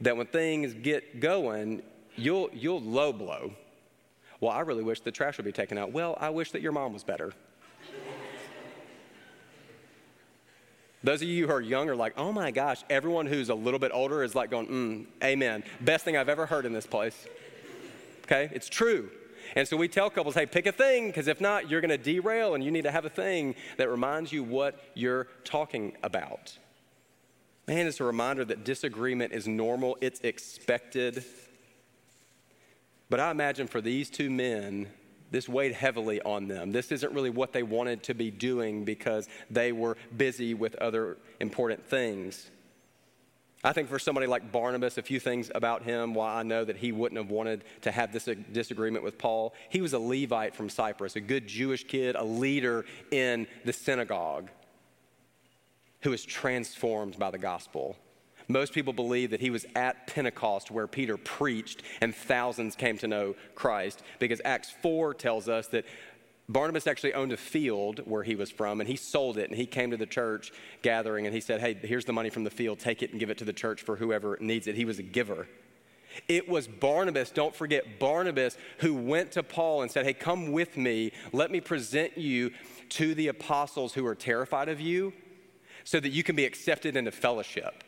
that 0.00 0.16
when 0.16 0.26
things 0.26 0.74
get 0.74 1.20
going, 1.20 1.84
you'll, 2.16 2.50
you'll 2.52 2.80
low 2.80 3.12
blow. 3.12 3.52
Well, 4.40 4.50
I 4.50 4.60
really 4.60 4.82
wish 4.82 5.02
the 5.02 5.12
trash 5.12 5.36
would 5.36 5.44
be 5.46 5.52
taken 5.52 5.78
out. 5.78 5.92
Well, 5.92 6.18
I 6.20 6.30
wish 6.30 6.50
that 6.50 6.62
your 6.62 6.72
mom 6.72 6.94
was 6.94 7.04
better. 7.04 7.32
Those 11.04 11.22
of 11.22 11.28
you 11.28 11.46
who 11.46 11.52
are 11.52 11.60
young 11.60 11.88
are 11.88 11.94
like, 11.94 12.14
oh 12.16 12.32
my 12.32 12.50
gosh, 12.50 12.82
everyone 12.90 13.26
who's 13.26 13.50
a 13.50 13.54
little 13.54 13.78
bit 13.78 13.92
older 13.94 14.24
is 14.24 14.34
like 14.34 14.50
going, 14.50 14.66
mm, 14.66 15.06
amen. 15.22 15.62
Best 15.80 16.04
thing 16.04 16.16
I've 16.16 16.28
ever 16.28 16.44
heard 16.44 16.66
in 16.66 16.72
this 16.72 16.88
place. 16.88 17.28
Okay? 18.24 18.50
It's 18.52 18.68
true. 18.68 19.10
And 19.54 19.66
so 19.66 19.76
we 19.76 19.88
tell 19.88 20.10
couples, 20.10 20.34
hey, 20.34 20.46
pick 20.46 20.66
a 20.66 20.72
thing, 20.72 21.08
because 21.08 21.28
if 21.28 21.40
not, 21.40 21.70
you're 21.70 21.80
going 21.80 21.90
to 21.90 21.98
derail 21.98 22.54
and 22.54 22.62
you 22.62 22.70
need 22.70 22.84
to 22.84 22.90
have 22.90 23.04
a 23.04 23.10
thing 23.10 23.54
that 23.76 23.88
reminds 23.90 24.32
you 24.32 24.42
what 24.42 24.80
you're 24.94 25.28
talking 25.44 25.96
about. 26.02 26.56
Man, 27.66 27.86
it's 27.86 28.00
a 28.00 28.04
reminder 28.04 28.44
that 28.46 28.64
disagreement 28.64 29.32
is 29.32 29.46
normal, 29.46 29.98
it's 30.00 30.20
expected. 30.20 31.24
But 33.10 33.20
I 33.20 33.30
imagine 33.30 33.66
for 33.66 33.80
these 33.80 34.10
two 34.10 34.30
men, 34.30 34.88
this 35.30 35.48
weighed 35.48 35.72
heavily 35.72 36.20
on 36.22 36.48
them. 36.48 36.72
This 36.72 36.90
isn't 36.92 37.12
really 37.12 37.30
what 37.30 37.52
they 37.52 37.62
wanted 37.62 38.02
to 38.04 38.14
be 38.14 38.30
doing 38.30 38.84
because 38.84 39.28
they 39.50 39.72
were 39.72 39.96
busy 40.16 40.54
with 40.54 40.74
other 40.76 41.18
important 41.40 41.86
things. 41.86 42.50
I 43.64 43.72
think 43.72 43.88
for 43.88 43.98
somebody 43.98 44.28
like 44.28 44.52
Barnabas, 44.52 44.98
a 44.98 45.02
few 45.02 45.18
things 45.18 45.50
about 45.52 45.82
him, 45.82 46.14
why 46.14 46.34
I 46.34 46.42
know 46.44 46.64
that 46.64 46.76
he 46.76 46.92
wouldn't 46.92 47.20
have 47.20 47.30
wanted 47.30 47.64
to 47.82 47.90
have 47.90 48.12
this 48.12 48.28
disagreement 48.52 49.02
with 49.02 49.18
Paul. 49.18 49.52
He 49.68 49.80
was 49.80 49.94
a 49.94 49.98
Levite 49.98 50.54
from 50.54 50.68
Cyprus, 50.68 51.16
a 51.16 51.20
good 51.20 51.48
Jewish 51.48 51.84
kid, 51.84 52.14
a 52.14 52.22
leader 52.22 52.84
in 53.10 53.48
the 53.64 53.72
synagogue 53.72 54.48
who 56.02 56.10
was 56.10 56.24
transformed 56.24 57.18
by 57.18 57.32
the 57.32 57.38
gospel. 57.38 57.96
Most 58.46 58.72
people 58.72 58.92
believe 58.92 59.30
that 59.30 59.40
he 59.40 59.50
was 59.50 59.66
at 59.74 60.06
Pentecost 60.06 60.70
where 60.70 60.86
Peter 60.86 61.16
preached 61.16 61.82
and 62.00 62.14
thousands 62.14 62.76
came 62.76 62.96
to 62.98 63.08
know 63.08 63.34
Christ 63.54 64.02
because 64.20 64.40
Acts 64.44 64.70
4 64.82 65.14
tells 65.14 65.48
us 65.48 65.66
that 65.68 65.84
Barnabas 66.48 66.86
actually 66.86 67.12
owned 67.12 67.32
a 67.32 67.36
field 67.36 68.00
where 68.06 68.22
he 68.22 68.34
was 68.34 68.50
from, 68.50 68.80
and 68.80 68.88
he 68.88 68.96
sold 68.96 69.36
it, 69.36 69.50
and 69.50 69.58
he 69.58 69.66
came 69.66 69.90
to 69.90 69.98
the 69.98 70.06
church 70.06 70.50
gathering, 70.80 71.26
and 71.26 71.34
he 71.34 71.40
said, 71.40 71.60
Hey, 71.60 71.74
here's 71.74 72.06
the 72.06 72.12
money 72.12 72.30
from 72.30 72.44
the 72.44 72.50
field. 72.50 72.78
Take 72.78 73.02
it 73.02 73.10
and 73.10 73.20
give 73.20 73.28
it 73.28 73.38
to 73.38 73.44
the 73.44 73.52
church 73.52 73.82
for 73.82 73.96
whoever 73.96 74.38
needs 74.40 74.66
it. 74.66 74.74
He 74.74 74.86
was 74.86 74.98
a 74.98 75.02
giver. 75.02 75.46
It 76.26 76.48
was 76.48 76.66
Barnabas, 76.66 77.30
don't 77.30 77.54
forget 77.54 77.98
Barnabas, 77.98 78.56
who 78.78 78.94
went 78.94 79.32
to 79.32 79.42
Paul 79.42 79.82
and 79.82 79.90
said, 79.90 80.06
Hey, 80.06 80.14
come 80.14 80.52
with 80.52 80.76
me. 80.76 81.12
Let 81.32 81.50
me 81.50 81.60
present 81.60 82.16
you 82.16 82.52
to 82.90 83.14
the 83.14 83.28
apostles 83.28 83.92
who 83.92 84.06
are 84.06 84.14
terrified 84.14 84.70
of 84.70 84.80
you 84.80 85.12
so 85.84 86.00
that 86.00 86.10
you 86.10 86.22
can 86.22 86.34
be 86.34 86.46
accepted 86.46 86.96
into 86.96 87.10
fellowship. 87.10 87.84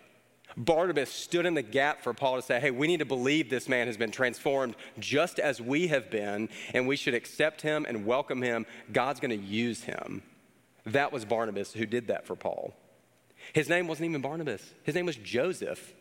Barnabas 0.56 1.10
stood 1.10 1.46
in 1.46 1.54
the 1.54 1.62
gap 1.62 2.02
for 2.02 2.12
Paul 2.12 2.36
to 2.36 2.42
say, 2.42 2.60
hey, 2.60 2.70
we 2.70 2.86
need 2.86 2.98
to 2.98 3.04
believe 3.04 3.48
this 3.48 3.68
man 3.68 3.86
has 3.86 3.96
been 3.96 4.10
transformed 4.10 4.74
just 4.98 5.38
as 5.38 5.60
we 5.60 5.88
have 5.88 6.10
been, 6.10 6.48
and 6.74 6.86
we 6.86 6.96
should 6.96 7.14
accept 7.14 7.62
him 7.62 7.86
and 7.88 8.04
welcome 8.04 8.42
him. 8.42 8.66
God's 8.92 9.20
going 9.20 9.38
to 9.38 9.46
use 9.46 9.84
him. 9.84 10.22
That 10.86 11.12
was 11.12 11.24
Barnabas 11.24 11.72
who 11.72 11.86
did 11.86 12.08
that 12.08 12.26
for 12.26 12.36
Paul. 12.36 12.74
His 13.52 13.68
name 13.68 13.86
wasn't 13.86 14.10
even 14.10 14.20
Barnabas, 14.20 14.62
his 14.82 14.94
name 14.94 15.06
was 15.06 15.16
Joseph. 15.16 15.92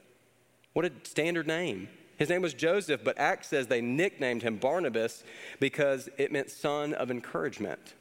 What 0.74 0.86
a 0.86 0.92
standard 1.04 1.48
name. 1.48 1.90
His 2.18 2.30
name 2.30 2.42
was 2.42 2.54
Joseph, 2.54 3.02
but 3.04 3.18
Acts 3.18 3.48
says 3.48 3.68
they 3.68 3.80
nicknamed 3.80 4.44
him 4.44 4.58
Barnabas 4.58 5.24
because 5.62 6.10
it 6.18 6.34
meant 6.34 6.52
son 6.52 6.94
of 6.94 7.10
encouragement. 7.10 7.94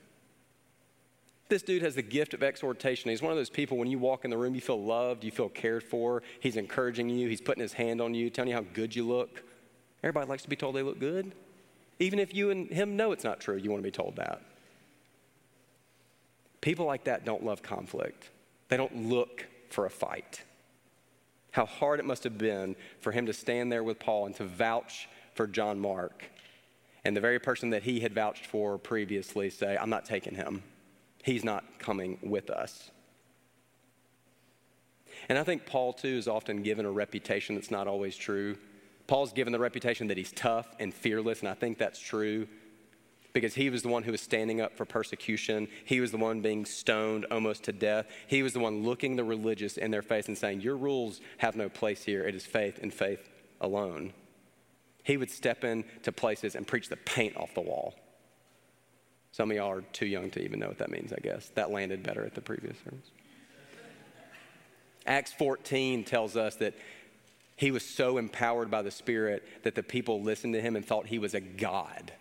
This 1.49 1.63
dude 1.63 1.83
has 1.83 1.95
the 1.95 2.03
gift 2.03 2.35
of 2.35 2.43
exhortation. 2.43 3.11
He's 3.11 3.23
one 3.23 3.33
of 3.33 3.39
those 3.39 3.49
people 3.49 3.79
when 3.79 3.91
you 3.91 3.99
walk 3.99 4.25
in 4.25 4.31
the 4.31 4.37
room, 4.37 4.55
you 4.55 4.61
feel 4.61 4.83
loved, 4.83 5.25
you 5.25 5.31
feel 5.31 5.49
cared 5.49 5.83
for. 5.83 6.23
He's 6.41 6.57
encouraging 6.57 7.09
you, 7.09 7.29
he's 7.29 7.41
putting 7.41 7.63
his 7.63 7.73
hand 7.73 8.01
on 8.01 8.15
you, 8.15 8.29
telling 8.29 8.51
you 8.51 8.55
how 8.55 8.65
good 8.75 8.95
you 8.95 9.07
look. 9.07 9.43
Everybody 10.03 10.29
likes 10.29 10.43
to 10.43 10.51
be 10.51 10.57
told 10.57 10.77
they 10.77 10.83
look 10.83 11.01
good. 11.01 11.33
Even 11.99 12.19
if 12.19 12.35
you 12.35 12.51
and 12.51 12.71
him 12.71 12.97
know 12.97 13.13
it's 13.13 13.25
not 13.25 13.41
true, 13.41 13.57
you 13.57 13.71
want 13.71 13.83
to 13.83 13.87
be 13.87 13.91
told 13.91 14.17
that. 14.17 14.43
People 16.61 16.85
like 16.85 17.05
that 17.05 17.25
don't 17.25 17.45
love 17.45 17.63
conflict, 17.63 18.29
they 18.69 18.77
don't 18.77 19.09
look 19.09 19.47
for 19.71 19.87
a 19.87 19.91
fight. 19.91 20.43
How 21.53 21.65
hard 21.65 21.99
it 21.99 22.05
must 22.05 22.25
have 22.25 22.37
been 22.37 22.77
for 23.01 23.11
him 23.11 23.25
to 23.27 23.33
stand 23.33 23.73
there 23.73 23.83
with 23.83 23.99
Paul 23.99 24.27
and 24.27 24.35
to 24.37 24.45
vouch 24.45 25.09
for 25.35 25.47
John 25.47 25.81
Mark. 25.81 26.31
And 27.05 27.17
the 27.17 27.21
very 27.23 27.39
person 27.39 27.71
that 27.71 27.85
he 27.85 28.01
had 28.01 28.13
vouched 28.13 28.45
for 28.45 28.77
previously 28.77 29.49
say, 29.49 29.79
I'm 29.81 29.89
not 29.89 30.05
taking 30.05 30.35
him 30.35 30.63
he's 31.23 31.45
not 31.45 31.65
coming 31.79 32.19
with 32.23 32.51
us. 32.51 32.91
And 35.29 35.37
I 35.39 35.45
think 35.45 35.67
Paul, 35.67 35.93
too, 35.93 36.09
is 36.09 36.29
often 36.29 36.63
given 36.63 36.87
a 36.87 36.91
reputation 36.91 37.55
that's 37.55 37.71
not 37.71 37.87
always 37.87 38.17
true. 38.17 38.57
Paul's 39.07 39.33
given 39.33 39.53
the 39.53 39.59
reputation 39.59 40.07
that 40.09 40.17
he's 40.17 40.33
tough 40.33 40.69
and 40.79 40.93
fearless, 40.93 41.41
and 41.41 41.49
I 41.49 41.55
think 41.55 41.79
that's 41.79 41.99
true 41.99 42.47
because 43.33 43.55
he 43.55 43.71
was 43.71 43.83
the 43.83 43.89
one 43.89 44.03
who 44.03 44.13
was 44.13 44.21
standing 44.21 44.61
up 44.61 44.77
for 44.77 44.85
persecution. 44.85 45.69
He 45.85 46.01
was 46.01 46.11
the 46.11 46.19
one 46.19 46.41
being 46.41 46.65
stoned 46.65 47.27
almost 47.31 47.65
to 47.65 47.73
death. 47.73 48.07
He 48.27 48.43
was 48.43 48.53
the 48.53 48.59
one 48.59 48.83
looking 48.85 49.17
the 49.17 49.25
religious 49.25 49.77
in 49.77 49.91
their 49.91 50.03
face 50.03 50.29
and 50.29 50.37
saying, 50.37 50.61
Your 50.61 50.77
rules 50.77 51.21
have 51.39 51.57
no 51.57 51.69
place 51.69 52.05
here. 52.05 52.27
It 52.27 52.35
is 52.35 52.47
faith 52.47 52.79
and 52.83 52.93
faith 52.93 53.29
alone. 53.61 54.13
He 55.05 55.17
would 55.17 55.31
step 55.31 55.65
into 55.65 56.13
places 56.13 56.55
and 56.55 56.67
preach 56.67 56.89
the 56.89 56.97
paint 56.97 57.37
off 57.37 57.55
the 57.55 57.61
wall. 57.61 57.95
Some 59.33 59.51
of 59.51 59.57
y'all 59.57 59.71
are 59.71 59.83
too 59.93 60.07
young 60.07 60.31
to 60.31 60.41
even 60.41 60.61
know 60.61 60.69
what 60.69 60.79
that 60.79 60.91
means, 60.91 61.13
I 61.13 61.21
guess. 61.21 61.49
That 61.55 61.71
landed 61.71 62.03
better 62.03 62.25
at 62.25 62.35
the 62.35 62.41
previous 62.41 62.77
service. 62.79 63.11
Acts 65.07 65.33
14 65.33 66.05
tells 66.05 66.37
us 66.37 66.57
that 66.57 66.75
he 67.57 67.71
was 67.71 67.85
so 67.85 68.19
empowered 68.19 68.71
by 68.71 68.83
the 68.83 68.91
Spirit 68.91 69.43
that 69.65 69.75
the 69.75 69.83
people 69.83 70.23
listened 70.23 70.55
to 70.55 70.61
him 70.61 70.77
and 70.77 70.85
thought 70.85 71.07
he 71.07 71.19
was 71.19 71.35
a 71.35 71.41
God. 71.41 72.13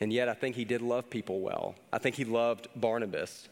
And 0.00 0.12
yet, 0.12 0.28
I 0.28 0.34
think 0.34 0.56
he 0.56 0.64
did 0.64 0.80
love 0.80 1.10
people 1.10 1.40
well. 1.40 1.74
I 1.92 1.98
think 1.98 2.16
he 2.16 2.24
loved 2.24 2.68
Barnabas. 2.76 3.48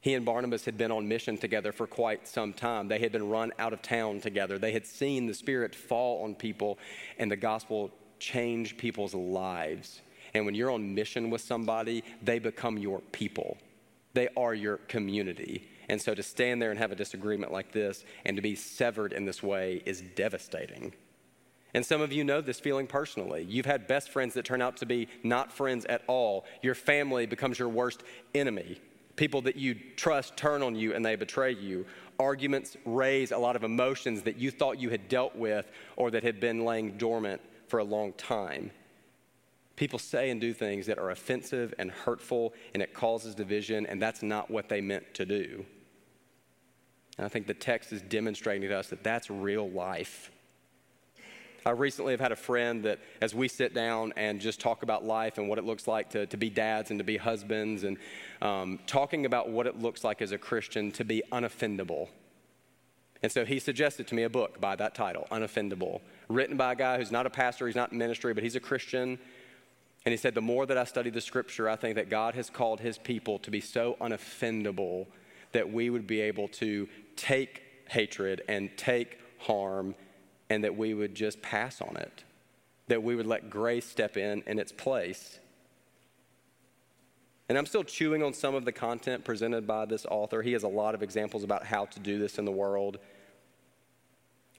He 0.00 0.14
and 0.14 0.24
Barnabas 0.24 0.64
had 0.64 0.78
been 0.78 0.90
on 0.90 1.08
mission 1.08 1.36
together 1.36 1.72
for 1.72 1.86
quite 1.86 2.26
some 2.26 2.52
time. 2.52 2.88
They 2.88 2.98
had 2.98 3.12
been 3.12 3.28
run 3.28 3.52
out 3.58 3.72
of 3.72 3.82
town 3.82 4.20
together. 4.20 4.58
They 4.58 4.72
had 4.72 4.86
seen 4.86 5.26
the 5.26 5.34
Spirit 5.34 5.74
fall 5.74 6.24
on 6.24 6.34
people 6.34 6.78
and 7.18 7.30
the 7.30 7.36
gospel 7.36 7.90
change 8.18 8.76
people's 8.76 9.14
lives. 9.14 10.00
And 10.34 10.46
when 10.46 10.54
you're 10.54 10.70
on 10.70 10.94
mission 10.94 11.30
with 11.30 11.40
somebody, 11.40 12.04
they 12.22 12.38
become 12.38 12.78
your 12.78 13.00
people. 13.12 13.58
They 14.14 14.28
are 14.36 14.54
your 14.54 14.76
community. 14.76 15.68
And 15.88 16.00
so 16.00 16.14
to 16.14 16.22
stand 16.22 16.62
there 16.62 16.70
and 16.70 16.78
have 16.78 16.92
a 16.92 16.96
disagreement 16.96 17.52
like 17.52 17.72
this 17.72 18.04
and 18.24 18.36
to 18.36 18.42
be 18.42 18.54
severed 18.54 19.12
in 19.12 19.24
this 19.24 19.42
way 19.42 19.82
is 19.86 20.02
devastating. 20.14 20.94
And 21.74 21.86
some 21.86 22.00
of 22.00 22.12
you 22.12 22.24
know 22.24 22.40
this 22.40 22.58
feeling 22.58 22.86
personally. 22.86 23.44
You've 23.48 23.66
had 23.66 23.86
best 23.86 24.10
friends 24.10 24.34
that 24.34 24.44
turn 24.44 24.62
out 24.62 24.78
to 24.78 24.86
be 24.86 25.08
not 25.22 25.52
friends 25.52 25.84
at 25.84 26.02
all. 26.06 26.44
Your 26.62 26.74
family 26.74 27.26
becomes 27.26 27.58
your 27.58 27.68
worst 27.68 28.02
enemy. 28.34 28.80
People 29.16 29.42
that 29.42 29.56
you 29.56 29.74
trust 29.96 30.36
turn 30.36 30.62
on 30.62 30.74
you 30.74 30.94
and 30.94 31.04
they 31.04 31.14
betray 31.14 31.52
you. 31.52 31.86
Arguments 32.18 32.76
raise 32.84 33.32
a 33.32 33.38
lot 33.38 33.56
of 33.56 33.64
emotions 33.64 34.22
that 34.22 34.36
you 34.36 34.50
thought 34.50 34.80
you 34.80 34.90
had 34.90 35.08
dealt 35.08 35.36
with 35.36 35.70
or 35.96 36.10
that 36.10 36.22
had 36.22 36.40
been 36.40 36.64
laying 36.64 36.96
dormant 36.96 37.40
for 37.68 37.78
a 37.78 37.84
long 37.84 38.12
time. 38.14 38.70
People 39.80 39.98
say 39.98 40.28
and 40.28 40.38
do 40.42 40.52
things 40.52 40.84
that 40.88 40.98
are 40.98 41.08
offensive 41.08 41.72
and 41.78 41.90
hurtful, 41.90 42.52
and 42.74 42.82
it 42.82 42.92
causes 42.92 43.34
division, 43.34 43.86
and 43.86 44.00
that's 44.00 44.22
not 44.22 44.50
what 44.50 44.68
they 44.68 44.82
meant 44.82 45.14
to 45.14 45.24
do. 45.24 45.64
And 47.16 47.24
I 47.24 47.30
think 47.30 47.46
the 47.46 47.54
text 47.54 47.90
is 47.90 48.02
demonstrating 48.02 48.68
to 48.68 48.76
us 48.76 48.88
that 48.88 49.02
that's 49.02 49.30
real 49.30 49.70
life. 49.70 50.30
I 51.64 51.70
recently 51.70 52.12
have 52.12 52.20
had 52.20 52.30
a 52.30 52.36
friend 52.36 52.84
that, 52.84 52.98
as 53.22 53.34
we 53.34 53.48
sit 53.48 53.72
down 53.72 54.12
and 54.18 54.38
just 54.38 54.60
talk 54.60 54.82
about 54.82 55.06
life 55.06 55.38
and 55.38 55.48
what 55.48 55.56
it 55.56 55.64
looks 55.64 55.88
like 55.88 56.10
to, 56.10 56.26
to 56.26 56.36
be 56.36 56.50
dads 56.50 56.90
and 56.90 57.00
to 57.00 57.04
be 57.04 57.16
husbands, 57.16 57.84
and 57.84 57.96
um, 58.42 58.80
talking 58.86 59.24
about 59.24 59.48
what 59.48 59.66
it 59.66 59.80
looks 59.80 60.04
like 60.04 60.20
as 60.20 60.32
a 60.32 60.38
Christian 60.38 60.92
to 60.92 61.06
be 61.06 61.22
unoffendable. 61.32 62.08
And 63.22 63.32
so 63.32 63.46
he 63.46 63.58
suggested 63.58 64.06
to 64.08 64.14
me 64.14 64.24
a 64.24 64.30
book 64.30 64.60
by 64.60 64.76
that 64.76 64.94
title, 64.94 65.26
Unoffendable, 65.30 66.02
written 66.28 66.58
by 66.58 66.72
a 66.72 66.76
guy 66.76 66.98
who's 66.98 67.10
not 67.10 67.24
a 67.24 67.30
pastor, 67.30 67.66
he's 67.66 67.76
not 67.76 67.92
in 67.92 67.98
ministry, 67.98 68.34
but 68.34 68.42
he's 68.42 68.56
a 68.56 68.60
Christian. 68.60 69.18
And 70.04 70.12
he 70.12 70.16
said, 70.16 70.34
The 70.34 70.40
more 70.40 70.66
that 70.66 70.78
I 70.78 70.84
study 70.84 71.10
the 71.10 71.20
scripture, 71.20 71.68
I 71.68 71.76
think 71.76 71.96
that 71.96 72.08
God 72.08 72.34
has 72.34 72.50
called 72.50 72.80
his 72.80 72.98
people 72.98 73.38
to 73.40 73.50
be 73.50 73.60
so 73.60 73.96
unoffendable 74.00 75.06
that 75.52 75.70
we 75.70 75.90
would 75.90 76.06
be 76.06 76.20
able 76.20 76.48
to 76.48 76.88
take 77.16 77.62
hatred 77.88 78.42
and 78.48 78.70
take 78.76 79.18
harm 79.38 79.94
and 80.48 80.64
that 80.64 80.76
we 80.76 80.94
would 80.94 81.14
just 81.14 81.42
pass 81.42 81.80
on 81.80 81.96
it, 81.96 82.24
that 82.88 83.02
we 83.02 83.14
would 83.14 83.26
let 83.26 83.50
grace 83.50 83.86
step 83.86 84.16
in 84.16 84.42
in 84.46 84.58
its 84.58 84.72
place. 84.72 85.38
And 87.48 87.58
I'm 87.58 87.66
still 87.66 87.82
chewing 87.82 88.22
on 88.22 88.32
some 88.32 88.54
of 88.54 88.64
the 88.64 88.72
content 88.72 89.24
presented 89.24 89.66
by 89.66 89.84
this 89.84 90.06
author. 90.06 90.40
He 90.40 90.52
has 90.52 90.62
a 90.62 90.68
lot 90.68 90.94
of 90.94 91.02
examples 91.02 91.42
about 91.42 91.64
how 91.64 91.86
to 91.86 91.98
do 91.98 92.18
this 92.18 92.38
in 92.38 92.44
the 92.44 92.52
world. 92.52 92.98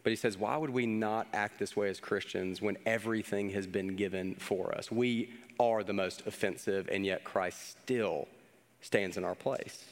But 0.03 0.11
he 0.11 0.15
says, 0.15 0.37
why 0.37 0.57
would 0.57 0.71
we 0.71 0.85
not 0.85 1.27
act 1.33 1.59
this 1.59 1.75
way 1.75 1.89
as 1.89 1.99
Christians 1.99 2.61
when 2.61 2.77
everything 2.85 3.51
has 3.51 3.67
been 3.67 3.95
given 3.95 4.35
for 4.35 4.75
us? 4.75 4.91
We 4.91 5.33
are 5.59 5.83
the 5.83 5.93
most 5.93 6.25
offensive, 6.25 6.89
and 6.91 7.05
yet 7.05 7.23
Christ 7.23 7.77
still 7.83 8.27
stands 8.81 9.17
in 9.17 9.23
our 9.23 9.35
place. 9.35 9.85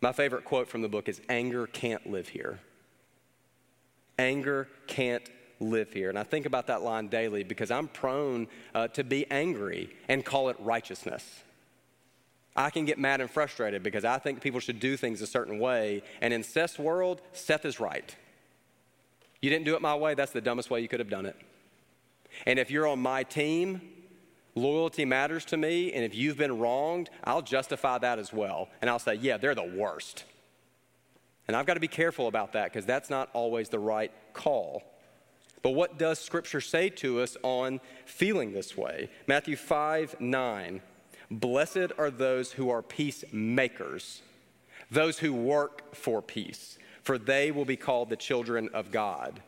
My 0.00 0.12
favorite 0.12 0.44
quote 0.44 0.68
from 0.68 0.82
the 0.82 0.88
book 0.88 1.08
is 1.08 1.20
Anger 1.28 1.66
can't 1.66 2.08
live 2.08 2.28
here. 2.28 2.60
Anger 4.18 4.68
can't 4.86 5.28
live 5.58 5.92
here. 5.92 6.08
And 6.08 6.18
I 6.18 6.22
think 6.22 6.46
about 6.46 6.68
that 6.68 6.82
line 6.82 7.08
daily 7.08 7.42
because 7.42 7.70
I'm 7.70 7.88
prone 7.88 8.48
uh, 8.74 8.88
to 8.88 9.04
be 9.04 9.30
angry 9.30 9.90
and 10.08 10.24
call 10.24 10.48
it 10.48 10.56
righteousness. 10.60 11.42
I 12.56 12.70
can 12.70 12.84
get 12.84 12.98
mad 12.98 13.20
and 13.20 13.30
frustrated 13.30 13.82
because 13.82 14.04
I 14.04 14.18
think 14.18 14.40
people 14.40 14.60
should 14.60 14.80
do 14.80 14.96
things 14.96 15.20
a 15.22 15.26
certain 15.26 15.58
way. 15.58 16.02
And 16.20 16.32
in 16.34 16.42
Seth's 16.42 16.78
world, 16.78 17.22
Seth 17.32 17.64
is 17.64 17.78
right. 17.78 18.14
You 19.40 19.50
didn't 19.50 19.64
do 19.64 19.74
it 19.74 19.82
my 19.82 19.94
way, 19.94 20.14
that's 20.14 20.32
the 20.32 20.40
dumbest 20.40 20.70
way 20.70 20.80
you 20.80 20.88
could 20.88 21.00
have 21.00 21.10
done 21.10 21.26
it. 21.26 21.36
And 22.46 22.58
if 22.58 22.70
you're 22.70 22.86
on 22.86 23.00
my 23.00 23.22
team, 23.22 23.80
loyalty 24.54 25.04
matters 25.04 25.44
to 25.46 25.56
me. 25.56 25.92
And 25.92 26.04
if 26.04 26.14
you've 26.14 26.36
been 26.36 26.58
wronged, 26.58 27.10
I'll 27.24 27.42
justify 27.42 27.98
that 27.98 28.18
as 28.18 28.32
well. 28.32 28.68
And 28.80 28.90
I'll 28.90 28.98
say, 28.98 29.14
yeah, 29.14 29.36
they're 29.36 29.54
the 29.54 29.62
worst. 29.62 30.24
And 31.48 31.56
I've 31.56 31.66
got 31.66 31.74
to 31.74 31.80
be 31.80 31.88
careful 31.88 32.28
about 32.28 32.52
that 32.52 32.72
because 32.72 32.86
that's 32.86 33.10
not 33.10 33.28
always 33.32 33.68
the 33.68 33.78
right 33.78 34.12
call. 34.32 34.82
But 35.62 35.70
what 35.70 35.98
does 35.98 36.18
Scripture 36.18 36.60
say 36.60 36.88
to 36.90 37.20
us 37.20 37.36
on 37.42 37.80
feeling 38.06 38.52
this 38.52 38.76
way? 38.76 39.10
Matthew 39.26 39.56
5 39.56 40.20
9 40.20 40.80
Blessed 41.30 41.92
are 41.96 42.10
those 42.10 42.52
who 42.52 42.70
are 42.70 42.82
peacemakers, 42.82 44.22
those 44.90 45.18
who 45.18 45.32
work 45.32 45.94
for 45.94 46.20
peace, 46.20 46.76
for 47.10 47.18
they 47.18 47.50
will 47.50 47.64
be 47.64 47.74
called 47.74 48.08
the 48.08 48.14
children 48.14 48.70
of 48.72 48.92
God. 48.92 49.42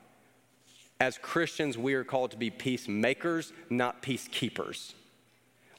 As 0.98 1.16
Christians, 1.16 1.78
we 1.78 1.94
are 1.94 2.02
called 2.02 2.32
to 2.32 2.36
be 2.36 2.50
peacemakers, 2.50 3.52
not 3.70 4.02
peacekeepers. 4.02 4.94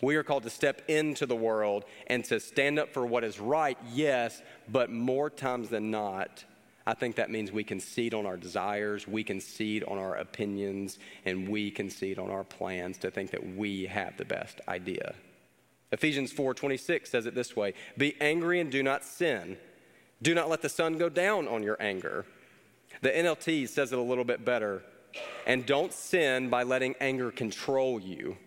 We 0.01 0.15
are 0.15 0.23
called 0.23 0.43
to 0.43 0.49
step 0.49 0.81
into 0.87 1.25
the 1.25 1.35
world 1.35 1.83
and 2.07 2.23
to 2.23 2.39
stand 2.39 2.79
up 2.79 2.93
for 2.93 3.05
what 3.05 3.25
is 3.25 3.37
right, 3.37 3.77
yes, 3.91 4.41
but 4.69 4.91
more 4.91 5.29
times 5.29 5.67
than 5.67 5.91
not, 5.91 6.45
I 6.87 6.93
think 6.93 7.17
that 7.17 7.29
means 7.29 7.51
we 7.51 7.65
concede 7.65 8.13
on 8.13 8.25
our 8.25 8.37
desires, 8.37 9.05
we 9.05 9.25
concede 9.25 9.83
on 9.83 9.97
our 9.97 10.15
opinions, 10.15 10.99
and 11.25 11.49
we 11.49 11.69
concede 11.69 12.17
on 12.17 12.29
our 12.29 12.45
plans 12.45 12.97
to 12.99 13.11
think 13.11 13.31
that 13.31 13.57
we 13.57 13.87
have 13.87 14.15
the 14.15 14.23
best 14.23 14.61
idea. 14.69 15.15
Ephesians 15.91 16.31
4:26 16.31 17.09
says 17.09 17.25
it 17.25 17.35
this 17.35 17.57
way: 17.57 17.73
"Be 17.97 18.15
angry 18.21 18.61
and 18.61 18.71
do 18.71 18.83
not 18.83 19.03
sin. 19.03 19.57
Do 20.23 20.33
not 20.33 20.49
let 20.49 20.63
the 20.63 20.69
sun 20.69 20.97
go 20.97 21.09
down 21.09 21.47
on 21.47 21.61
your 21.61 21.77
anger." 21.79 22.25
The 23.01 23.15
NLT 23.15 23.67
says 23.67 23.91
it 23.91 23.99
a 23.99 24.01
little 24.01 24.23
bit 24.23 24.43
better. 24.43 24.81
And 25.45 25.65
don't 25.65 25.93
sin 25.93 26.49
by 26.49 26.63
letting 26.63 26.95
anger 26.99 27.31
control 27.31 27.99
you. 27.99 28.37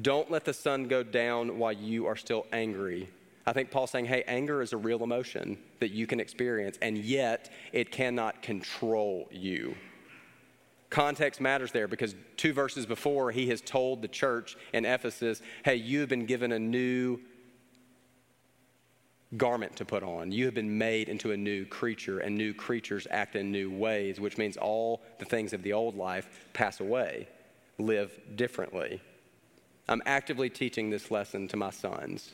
Don't 0.00 0.30
let 0.30 0.44
the 0.44 0.52
sun 0.52 0.86
go 0.86 1.02
down 1.02 1.58
while 1.58 1.72
you 1.72 2.06
are 2.06 2.16
still 2.16 2.46
angry. 2.52 3.08
I 3.46 3.52
think 3.52 3.70
Paul's 3.70 3.90
saying, 3.92 4.06
hey, 4.06 4.24
anger 4.26 4.60
is 4.60 4.72
a 4.72 4.76
real 4.76 5.02
emotion 5.02 5.56
that 5.78 5.92
you 5.92 6.06
can 6.06 6.18
experience, 6.20 6.78
and 6.82 6.98
yet 6.98 7.50
it 7.72 7.92
cannot 7.92 8.42
control 8.42 9.28
you. 9.30 9.76
Context 10.90 11.40
matters 11.40 11.72
there 11.72 11.88
because 11.88 12.14
two 12.36 12.52
verses 12.52 12.86
before, 12.86 13.30
he 13.30 13.48
has 13.48 13.60
told 13.60 14.02
the 14.02 14.08
church 14.08 14.56
in 14.72 14.84
Ephesus, 14.84 15.42
hey, 15.64 15.76
you 15.76 16.00
have 16.00 16.08
been 16.08 16.26
given 16.26 16.52
a 16.52 16.58
new 16.58 17.20
garment 19.36 19.76
to 19.76 19.84
put 19.84 20.02
on. 20.02 20.30
You 20.30 20.44
have 20.44 20.54
been 20.54 20.78
made 20.78 21.08
into 21.08 21.32
a 21.32 21.36
new 21.36 21.64
creature, 21.64 22.20
and 22.20 22.36
new 22.36 22.54
creatures 22.54 23.06
act 23.10 23.36
in 23.36 23.50
new 23.50 23.70
ways, 23.70 24.20
which 24.20 24.38
means 24.38 24.56
all 24.56 25.02
the 25.18 25.24
things 25.24 25.52
of 25.52 25.62
the 25.62 25.72
old 25.72 25.96
life 25.96 26.28
pass 26.52 26.80
away, 26.80 27.28
live 27.78 28.12
differently. 28.36 29.00
I'm 29.88 30.02
actively 30.06 30.50
teaching 30.50 30.90
this 30.90 31.10
lesson 31.10 31.48
to 31.48 31.56
my 31.56 31.70
sons, 31.70 32.32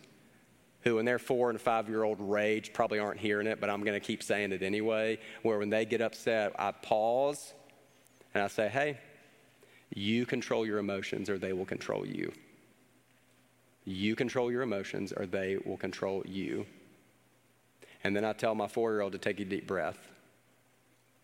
who, 0.82 0.98
in 0.98 1.04
their 1.04 1.18
four 1.18 1.50
and 1.50 1.60
five 1.60 1.88
year 1.88 2.02
old 2.02 2.18
rage, 2.20 2.72
probably 2.72 2.98
aren't 2.98 3.20
hearing 3.20 3.46
it, 3.46 3.60
but 3.60 3.70
I'm 3.70 3.84
going 3.84 3.98
to 3.98 4.06
keep 4.06 4.22
saying 4.22 4.52
it 4.52 4.62
anyway. 4.62 5.18
Where 5.42 5.58
when 5.58 5.70
they 5.70 5.84
get 5.84 6.00
upset, 6.00 6.52
I 6.58 6.72
pause 6.72 7.54
and 8.34 8.42
I 8.42 8.48
say, 8.48 8.68
hey, 8.68 8.98
you 9.94 10.26
control 10.26 10.66
your 10.66 10.78
emotions 10.78 11.28
or 11.28 11.38
they 11.38 11.52
will 11.52 11.66
control 11.66 12.06
you. 12.06 12.32
You 13.84 14.16
control 14.16 14.50
your 14.50 14.62
emotions 14.62 15.12
or 15.12 15.26
they 15.26 15.58
will 15.64 15.76
control 15.76 16.22
you. 16.26 16.66
And 18.04 18.16
then 18.16 18.24
I 18.24 18.32
tell 18.32 18.54
my 18.54 18.68
four 18.68 18.92
year 18.92 19.00
old 19.00 19.12
to 19.12 19.18
take 19.18 19.40
a 19.40 19.44
deep 19.44 19.66
breath. 19.66 19.98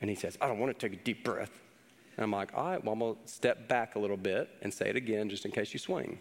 And 0.00 0.08
he 0.08 0.16
says, 0.16 0.38
I 0.40 0.46
don't 0.46 0.58
want 0.58 0.78
to 0.78 0.88
take 0.88 0.98
a 0.98 1.02
deep 1.02 1.24
breath. 1.24 1.50
And 2.16 2.24
I'm 2.24 2.32
like, 2.32 2.50
all 2.54 2.66
right, 2.66 2.82
well, 2.82 2.92
I'm 2.92 2.98
going 2.98 3.14
to 3.14 3.28
step 3.30 3.68
back 3.68 3.94
a 3.94 3.98
little 3.98 4.16
bit 4.16 4.48
and 4.62 4.72
say 4.72 4.88
it 4.88 4.96
again 4.96 5.28
just 5.28 5.44
in 5.44 5.50
case 5.50 5.72
you 5.72 5.78
swing. 5.78 6.18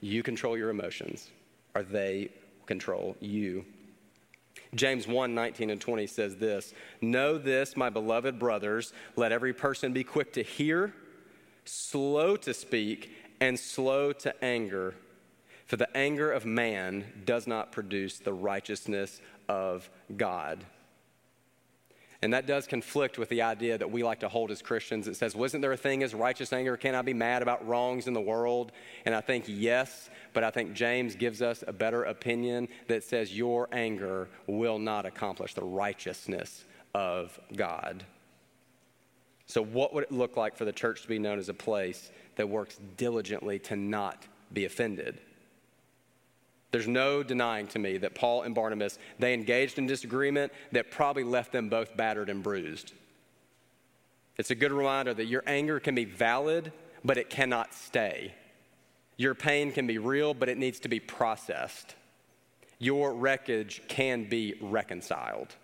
You 0.00 0.22
control 0.22 0.56
your 0.56 0.70
emotions, 0.70 1.30
or 1.74 1.82
they 1.82 2.30
control 2.66 3.16
you. 3.20 3.64
James 4.74 5.06
1 5.06 5.34
19 5.34 5.70
and 5.70 5.80
20 5.80 6.06
says 6.06 6.36
this 6.36 6.74
Know 7.00 7.38
this, 7.38 7.76
my 7.76 7.90
beloved 7.90 8.38
brothers, 8.38 8.92
let 9.16 9.32
every 9.32 9.52
person 9.52 9.92
be 9.92 10.04
quick 10.04 10.32
to 10.34 10.42
hear, 10.42 10.92
slow 11.64 12.36
to 12.36 12.52
speak, 12.52 13.10
and 13.40 13.58
slow 13.58 14.12
to 14.12 14.44
anger. 14.44 14.94
For 15.66 15.76
the 15.76 15.94
anger 15.96 16.30
of 16.30 16.46
man 16.46 17.04
does 17.24 17.46
not 17.46 17.72
produce 17.72 18.18
the 18.18 18.32
righteousness 18.32 19.20
of 19.48 19.90
God. 20.16 20.64
And 22.22 22.32
that 22.32 22.46
does 22.46 22.66
conflict 22.66 23.18
with 23.18 23.28
the 23.28 23.42
idea 23.42 23.76
that 23.76 23.90
we 23.90 24.02
like 24.02 24.20
to 24.20 24.28
hold 24.28 24.50
as 24.50 24.62
Christians. 24.62 25.06
It 25.06 25.16
says, 25.16 25.36
Wasn't 25.36 25.60
there 25.60 25.72
a 25.72 25.76
thing 25.76 26.02
as 26.02 26.14
righteous 26.14 26.52
anger? 26.52 26.76
Can 26.76 26.94
I 26.94 27.02
be 27.02 27.12
mad 27.12 27.42
about 27.42 27.66
wrongs 27.66 28.06
in 28.06 28.14
the 28.14 28.20
world? 28.20 28.72
And 29.04 29.14
I 29.14 29.20
think 29.20 29.44
yes, 29.46 30.08
but 30.32 30.42
I 30.42 30.50
think 30.50 30.72
James 30.72 31.14
gives 31.14 31.42
us 31.42 31.62
a 31.66 31.72
better 31.72 32.04
opinion 32.04 32.68
that 32.88 33.04
says, 33.04 33.36
Your 33.36 33.68
anger 33.70 34.28
will 34.46 34.78
not 34.78 35.04
accomplish 35.04 35.54
the 35.54 35.64
righteousness 35.64 36.64
of 36.94 37.38
God. 37.54 38.04
So, 39.46 39.62
what 39.62 39.92
would 39.92 40.04
it 40.04 40.12
look 40.12 40.36
like 40.36 40.56
for 40.56 40.64
the 40.64 40.72
church 40.72 41.02
to 41.02 41.08
be 41.08 41.18
known 41.18 41.38
as 41.38 41.48
a 41.48 41.54
place 41.54 42.10
that 42.36 42.48
works 42.48 42.78
diligently 42.96 43.58
to 43.60 43.76
not 43.76 44.26
be 44.52 44.64
offended? 44.64 45.20
There's 46.72 46.88
no 46.88 47.22
denying 47.22 47.68
to 47.68 47.78
me 47.78 47.98
that 47.98 48.14
Paul 48.14 48.42
and 48.42 48.54
Barnabas, 48.54 48.98
they 49.18 49.32
engaged 49.34 49.78
in 49.78 49.86
disagreement 49.86 50.52
that 50.72 50.90
probably 50.90 51.24
left 51.24 51.52
them 51.52 51.68
both 51.68 51.96
battered 51.96 52.28
and 52.28 52.42
bruised. 52.42 52.92
It's 54.36 54.50
a 54.50 54.54
good 54.54 54.72
reminder 54.72 55.14
that 55.14 55.26
your 55.26 55.42
anger 55.46 55.80
can 55.80 55.94
be 55.94 56.04
valid, 56.04 56.72
but 57.04 57.16
it 57.16 57.30
cannot 57.30 57.72
stay. 57.72 58.34
Your 59.16 59.34
pain 59.34 59.72
can 59.72 59.86
be 59.86 59.98
real, 59.98 60.34
but 60.34 60.48
it 60.48 60.58
needs 60.58 60.80
to 60.80 60.88
be 60.88 61.00
processed. 61.00 61.94
Your 62.78 63.14
wreckage 63.14 63.82
can 63.88 64.28
be 64.28 64.54
reconciled. 64.60 65.54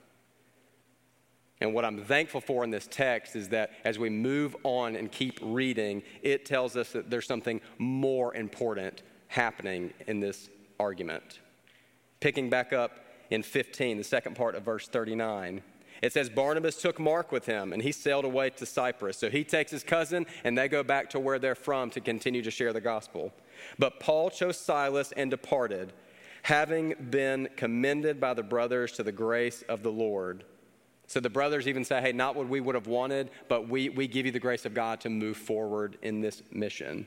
And 1.60 1.74
what 1.74 1.84
I'm 1.84 2.02
thankful 2.04 2.40
for 2.40 2.64
in 2.64 2.70
this 2.70 2.88
text 2.90 3.36
is 3.36 3.50
that 3.50 3.70
as 3.84 3.98
we 3.98 4.08
move 4.08 4.56
on 4.64 4.96
and 4.96 5.12
keep 5.12 5.38
reading, 5.42 6.02
it 6.22 6.46
tells 6.46 6.76
us 6.76 6.92
that 6.92 7.10
there's 7.10 7.26
something 7.26 7.60
more 7.78 8.34
important 8.34 9.02
happening 9.28 9.92
in 10.06 10.18
this 10.18 10.48
argument. 10.78 11.40
Picking 12.20 12.50
back 12.50 12.72
up 12.72 13.00
in 13.30 13.42
15, 13.42 13.98
the 13.98 14.04
second 14.04 14.36
part 14.36 14.54
of 14.54 14.62
verse 14.62 14.88
39. 14.88 15.62
It 16.02 16.12
says 16.12 16.28
Barnabas 16.28 16.76
took 16.82 16.98
Mark 16.98 17.30
with 17.30 17.46
him 17.46 17.72
and 17.72 17.80
he 17.80 17.92
sailed 17.92 18.24
away 18.24 18.50
to 18.50 18.66
Cyprus. 18.66 19.16
So 19.16 19.30
he 19.30 19.44
takes 19.44 19.70
his 19.70 19.84
cousin 19.84 20.26
and 20.42 20.58
they 20.58 20.68
go 20.68 20.82
back 20.82 21.10
to 21.10 21.20
where 21.20 21.38
they're 21.38 21.54
from 21.54 21.90
to 21.90 22.00
continue 22.00 22.42
to 22.42 22.50
share 22.50 22.72
the 22.72 22.80
gospel. 22.80 23.32
But 23.78 24.00
Paul 24.00 24.28
chose 24.30 24.58
Silas 24.58 25.12
and 25.16 25.30
departed, 25.30 25.92
having 26.42 26.94
been 27.10 27.48
commended 27.56 28.20
by 28.20 28.34
the 28.34 28.42
brothers 28.42 28.92
to 28.92 29.04
the 29.04 29.12
grace 29.12 29.62
of 29.68 29.84
the 29.84 29.92
Lord. 29.92 30.44
So 31.06 31.20
the 31.20 31.30
brothers 31.30 31.68
even 31.68 31.84
say, 31.84 32.00
hey, 32.00 32.12
not 32.12 32.34
what 32.34 32.48
we 32.48 32.60
would 32.60 32.74
have 32.74 32.86
wanted, 32.88 33.30
but 33.48 33.68
we, 33.68 33.88
we 33.88 34.08
give 34.08 34.26
you 34.26 34.32
the 34.32 34.40
grace 34.40 34.64
of 34.64 34.74
God 34.74 35.00
to 35.02 35.10
move 35.10 35.36
forward 35.36 35.98
in 36.02 36.20
this 36.20 36.42
mission. 36.50 37.06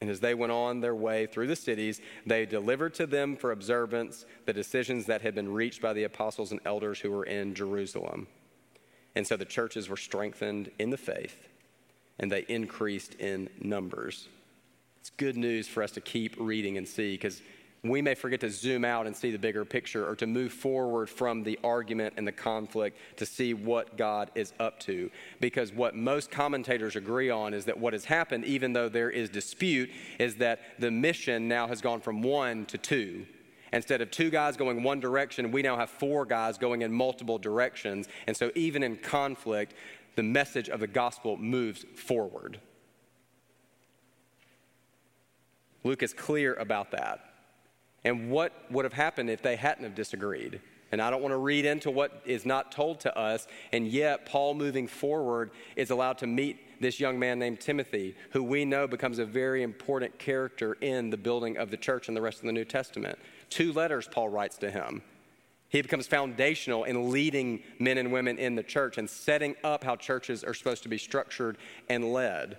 And 0.00 0.08
as 0.08 0.20
they 0.20 0.34
went 0.34 0.52
on 0.52 0.80
their 0.80 0.94
way 0.94 1.26
through 1.26 1.48
the 1.48 1.56
cities, 1.56 2.00
they 2.24 2.46
delivered 2.46 2.94
to 2.94 3.06
them 3.06 3.36
for 3.36 3.52
observance 3.52 4.24
the 4.46 4.52
decisions 4.52 5.06
that 5.06 5.20
had 5.20 5.34
been 5.34 5.52
reached 5.52 5.82
by 5.82 5.92
the 5.92 6.04
apostles 6.04 6.52
and 6.52 6.60
elders 6.64 7.00
who 7.00 7.10
were 7.10 7.24
in 7.24 7.54
Jerusalem. 7.54 8.26
And 9.14 9.26
so 9.26 9.36
the 9.36 9.44
churches 9.44 9.88
were 9.88 9.98
strengthened 9.98 10.70
in 10.78 10.90
the 10.90 10.96
faith, 10.96 11.48
and 12.18 12.32
they 12.32 12.46
increased 12.48 13.14
in 13.14 13.50
numbers. 13.60 14.28
It's 15.00 15.10
good 15.10 15.36
news 15.36 15.68
for 15.68 15.82
us 15.82 15.92
to 15.92 16.00
keep 16.00 16.34
reading 16.38 16.78
and 16.78 16.88
see 16.88 17.14
because 17.14 17.42
we 17.82 18.02
may 18.02 18.14
forget 18.14 18.40
to 18.40 18.50
zoom 18.50 18.84
out 18.84 19.06
and 19.06 19.16
see 19.16 19.30
the 19.30 19.38
bigger 19.38 19.64
picture 19.64 20.06
or 20.06 20.14
to 20.16 20.26
move 20.26 20.52
forward 20.52 21.08
from 21.08 21.42
the 21.42 21.58
argument 21.64 22.14
and 22.18 22.26
the 22.26 22.32
conflict 22.32 22.98
to 23.16 23.24
see 23.24 23.54
what 23.54 23.96
God 23.96 24.30
is 24.34 24.52
up 24.60 24.78
to. 24.80 25.10
Because 25.40 25.72
what 25.72 25.94
most 25.94 26.30
commentators 26.30 26.94
agree 26.94 27.30
on 27.30 27.54
is 27.54 27.64
that 27.64 27.78
what 27.78 27.94
has 27.94 28.04
happened, 28.04 28.44
even 28.44 28.74
though 28.74 28.90
there 28.90 29.10
is 29.10 29.30
dispute, 29.30 29.90
is 30.18 30.36
that 30.36 30.60
the 30.78 30.90
mission 30.90 31.48
now 31.48 31.66
has 31.66 31.80
gone 31.80 32.00
from 32.00 32.20
one 32.20 32.66
to 32.66 32.76
two. 32.76 33.26
Instead 33.72 34.02
of 34.02 34.10
two 34.10 34.30
guys 34.30 34.56
going 34.56 34.82
one 34.82 35.00
direction, 35.00 35.50
we 35.50 35.62
now 35.62 35.76
have 35.76 35.88
four 35.88 36.26
guys 36.26 36.58
going 36.58 36.82
in 36.82 36.92
multiple 36.92 37.38
directions. 37.38 38.08
And 38.26 38.36
so, 38.36 38.50
even 38.56 38.82
in 38.82 38.96
conflict, 38.96 39.74
the 40.16 40.22
message 40.24 40.68
of 40.68 40.80
the 40.80 40.88
gospel 40.88 41.36
moves 41.36 41.86
forward. 41.94 42.60
Luke 45.84 46.02
is 46.02 46.12
clear 46.12 46.54
about 46.54 46.90
that 46.90 47.29
and 48.04 48.30
what 48.30 48.52
would 48.70 48.84
have 48.84 48.92
happened 48.92 49.30
if 49.30 49.42
they 49.42 49.56
hadn't 49.56 49.84
have 49.84 49.94
disagreed. 49.94 50.60
And 50.92 51.00
I 51.00 51.10
don't 51.10 51.22
want 51.22 51.32
to 51.32 51.38
read 51.38 51.64
into 51.64 51.90
what 51.90 52.20
is 52.24 52.44
not 52.44 52.72
told 52.72 53.00
to 53.00 53.16
us, 53.16 53.46
and 53.72 53.86
yet 53.86 54.26
Paul 54.26 54.54
moving 54.54 54.88
forward 54.88 55.50
is 55.76 55.90
allowed 55.90 56.18
to 56.18 56.26
meet 56.26 56.80
this 56.80 56.98
young 56.98 57.18
man 57.18 57.38
named 57.38 57.60
Timothy, 57.60 58.16
who 58.30 58.42
we 58.42 58.64
know 58.64 58.88
becomes 58.88 59.18
a 59.18 59.24
very 59.24 59.62
important 59.62 60.18
character 60.18 60.76
in 60.80 61.10
the 61.10 61.16
building 61.16 61.58
of 61.58 61.70
the 61.70 61.76
church 61.76 62.08
and 62.08 62.16
the 62.16 62.22
rest 62.22 62.40
of 62.40 62.46
the 62.46 62.52
New 62.52 62.64
Testament. 62.64 63.18
Two 63.50 63.72
letters 63.72 64.08
Paul 64.10 64.30
writes 64.30 64.56
to 64.58 64.70
him. 64.70 65.02
He 65.68 65.82
becomes 65.82 66.08
foundational 66.08 66.82
in 66.82 67.12
leading 67.12 67.62
men 67.78 67.96
and 67.96 68.10
women 68.10 68.38
in 68.38 68.56
the 68.56 68.62
church 68.62 68.98
and 68.98 69.08
setting 69.08 69.54
up 69.62 69.84
how 69.84 69.94
churches 69.94 70.42
are 70.42 70.54
supposed 70.54 70.82
to 70.82 70.88
be 70.88 70.98
structured 70.98 71.58
and 71.88 72.12
led. 72.12 72.58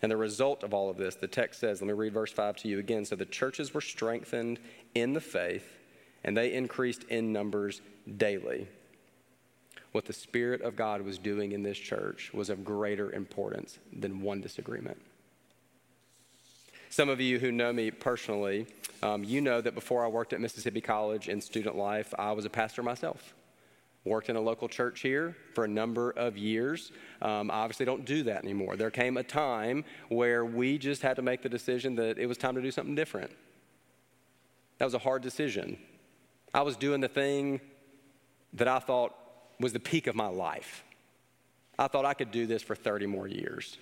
And 0.00 0.12
the 0.12 0.16
result 0.16 0.62
of 0.62 0.72
all 0.72 0.90
of 0.90 0.96
this, 0.96 1.16
the 1.16 1.26
text 1.26 1.60
says, 1.60 1.80
let 1.80 1.88
me 1.88 1.92
read 1.92 2.12
verse 2.12 2.32
5 2.32 2.56
to 2.58 2.68
you 2.68 2.78
again. 2.78 3.04
So 3.04 3.16
the 3.16 3.24
churches 3.24 3.74
were 3.74 3.80
strengthened 3.80 4.60
in 4.94 5.12
the 5.12 5.20
faith, 5.20 5.76
and 6.22 6.36
they 6.36 6.52
increased 6.52 7.04
in 7.04 7.32
numbers 7.32 7.80
daily. 8.16 8.68
What 9.92 10.04
the 10.04 10.12
Spirit 10.12 10.60
of 10.62 10.76
God 10.76 11.02
was 11.02 11.18
doing 11.18 11.52
in 11.52 11.62
this 11.62 11.78
church 11.78 12.32
was 12.32 12.50
of 12.50 12.64
greater 12.64 13.10
importance 13.10 13.78
than 13.92 14.20
one 14.20 14.40
disagreement. 14.40 15.00
Some 16.90 17.08
of 17.08 17.20
you 17.20 17.38
who 17.38 17.50
know 17.50 17.72
me 17.72 17.90
personally, 17.90 18.66
um, 19.02 19.24
you 19.24 19.40
know 19.40 19.60
that 19.60 19.74
before 19.74 20.04
I 20.04 20.08
worked 20.08 20.32
at 20.32 20.40
Mississippi 20.40 20.80
College 20.80 21.28
in 21.28 21.40
student 21.40 21.76
life, 21.76 22.14
I 22.18 22.32
was 22.32 22.44
a 22.44 22.50
pastor 22.50 22.82
myself 22.82 23.34
worked 24.08 24.28
in 24.28 24.36
a 24.36 24.40
local 24.40 24.68
church 24.68 25.00
here 25.00 25.36
for 25.54 25.64
a 25.64 25.68
number 25.68 26.10
of 26.10 26.36
years. 26.36 26.92
Um, 27.22 27.50
obviously 27.50 27.86
don't 27.86 28.04
do 28.04 28.24
that 28.24 28.42
anymore. 28.42 28.76
There 28.76 28.90
came 28.90 29.16
a 29.16 29.22
time 29.22 29.84
where 30.08 30.44
we 30.44 30.78
just 30.78 31.02
had 31.02 31.16
to 31.16 31.22
make 31.22 31.42
the 31.42 31.48
decision 31.48 31.94
that 31.96 32.18
it 32.18 32.26
was 32.26 32.38
time 32.38 32.54
to 32.54 32.62
do 32.62 32.70
something 32.70 32.94
different. 32.94 33.30
That 34.78 34.84
was 34.84 34.94
a 34.94 34.98
hard 34.98 35.22
decision. 35.22 35.78
I 36.54 36.62
was 36.62 36.76
doing 36.76 37.00
the 37.00 37.08
thing 37.08 37.60
that 38.54 38.68
I 38.68 38.78
thought 38.78 39.14
was 39.60 39.72
the 39.72 39.80
peak 39.80 40.06
of 40.06 40.14
my 40.14 40.28
life. 40.28 40.84
I 41.78 41.88
thought 41.88 42.04
I 42.04 42.14
could 42.14 42.30
do 42.30 42.46
this 42.46 42.62
for 42.62 42.74
30 42.74 43.06
more 43.06 43.28
years. 43.28 43.78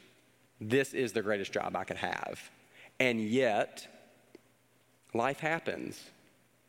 This 0.60 0.94
is 0.94 1.12
the 1.12 1.22
greatest 1.22 1.52
job 1.52 1.76
I 1.76 1.84
could 1.84 1.98
have. 1.98 2.50
And 2.98 3.20
yet, 3.20 3.86
life 5.14 5.40
happens. 5.40 6.02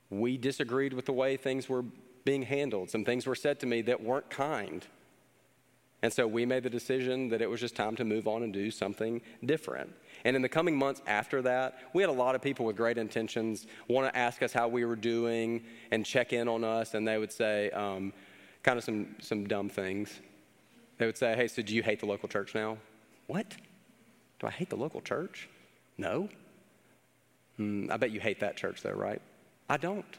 We 0.10 0.38
disagreed 0.38 0.94
with 0.94 1.06
the 1.06 1.14
way 1.14 1.38
things 1.38 1.68
were 1.68 1.84
being 2.28 2.42
handled. 2.42 2.90
Some 2.90 3.06
things 3.06 3.26
were 3.26 3.36
said 3.36 3.58
to 3.62 3.66
me 3.66 3.82
that 3.84 4.04
weren't 4.04 4.30
kind. 4.30 4.86
And 6.02 6.12
so 6.12 6.28
we 6.28 6.46
made 6.46 6.64
the 6.64 6.70
decision 6.70 7.30
that 7.30 7.42
it 7.42 7.50
was 7.50 7.62
just 7.62 7.74
time 7.74 7.96
to 7.96 8.04
move 8.04 8.28
on 8.28 8.44
and 8.44 8.52
do 8.52 8.70
something 8.70 9.22
different. 9.46 9.90
And 10.26 10.36
in 10.36 10.42
the 10.42 10.50
coming 10.50 10.76
months 10.76 11.02
after 11.08 11.42
that, 11.44 11.80
we 11.94 12.04
had 12.04 12.10
a 12.10 12.20
lot 12.26 12.36
of 12.36 12.42
people 12.42 12.66
with 12.66 12.76
great 12.76 12.98
intentions 12.98 13.66
want 13.88 14.14
to 14.14 14.20
ask 14.20 14.44
us 14.44 14.52
how 14.52 14.68
we 14.68 14.84
were 14.84 14.98
doing 14.98 15.64
and 15.92 16.06
check 16.06 16.34
in 16.34 16.50
on 16.50 16.66
us. 16.66 16.96
And 16.96 17.08
they 17.08 17.18
would 17.18 17.32
say 17.32 17.72
um, 17.72 18.12
kind 18.62 18.78
of 18.78 18.84
some, 18.84 19.16
some 19.22 19.48
dumb 19.48 19.70
things. 19.70 20.20
They 20.98 21.06
would 21.06 21.18
say, 21.18 21.34
Hey, 21.34 21.48
so 21.48 21.62
do 21.62 21.74
you 21.74 21.82
hate 21.82 22.02
the 22.02 22.08
local 22.08 22.28
church 22.28 22.54
now? 22.54 22.78
What? 23.28 23.50
Do 24.42 24.48
I 24.48 24.52
hate 24.52 24.70
the 24.70 24.76
local 24.76 25.00
church? 25.00 25.48
No. 25.98 26.28
Hmm, 27.56 27.90
I 27.90 27.96
bet 27.96 28.12
you 28.12 28.20
hate 28.20 28.42
that 28.42 28.58
church, 28.58 28.82
though, 28.82 28.92
right? 28.92 29.22
I 29.70 29.78
don't. 29.78 30.18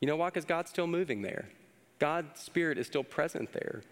You 0.00 0.06
know 0.06 0.16
why? 0.16 0.28
Because 0.28 0.44
God's 0.44 0.70
still 0.70 0.86
moving 0.86 1.22
there. 1.22 1.48
God's 1.98 2.40
Spirit 2.40 2.78
is 2.78 2.86
still 2.86 3.04
present 3.04 3.52
there. 3.52 3.82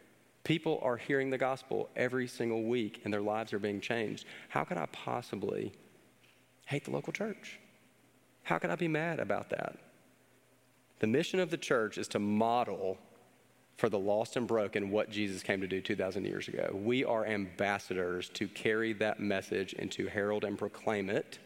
People 0.43 0.79
are 0.83 0.99
hearing 0.99 1.31
the 1.31 1.38
gospel 1.38 1.88
every 1.97 2.27
single 2.29 2.64
week 2.64 3.01
and 3.05 3.12
their 3.12 3.23
lives 3.23 3.53
are 3.55 3.59
being 3.59 3.81
changed. 3.81 4.27
How 4.51 4.64
could 4.64 4.77
I 4.77 4.87
possibly 4.93 5.73
hate 6.67 6.85
the 6.85 6.90
local 6.90 7.12
church? 7.12 7.59
How 8.43 8.59
could 8.59 8.69
I 8.69 8.77
be 8.77 8.88
mad 8.88 9.21
about 9.21 9.49
that? 9.51 9.77
The 10.99 11.07
mission 11.07 11.40
of 11.40 11.51
the 11.51 11.57
church 11.57 11.97
is 11.97 12.09
to 12.09 12.19
model 12.19 12.99
for 13.79 13.88
the 13.88 13.99
lost 13.99 14.37
and 14.37 14.47
broken 14.47 14.90
what 14.90 15.11
Jesus 15.11 15.43
came 15.43 15.61
to 15.61 15.67
do 15.67 15.81
2,000 15.81 16.27
years 16.27 16.47
ago. 16.47 16.71
We 16.75 17.05
are 17.05 17.27
ambassadors 17.27 18.29
to 18.31 18.47
carry 18.47 18.93
that 18.95 19.21
message 19.21 19.75
and 19.79 19.90
to 19.93 20.07
herald 20.07 20.45
and 20.45 20.59
proclaim 20.59 21.11
it 21.11 21.38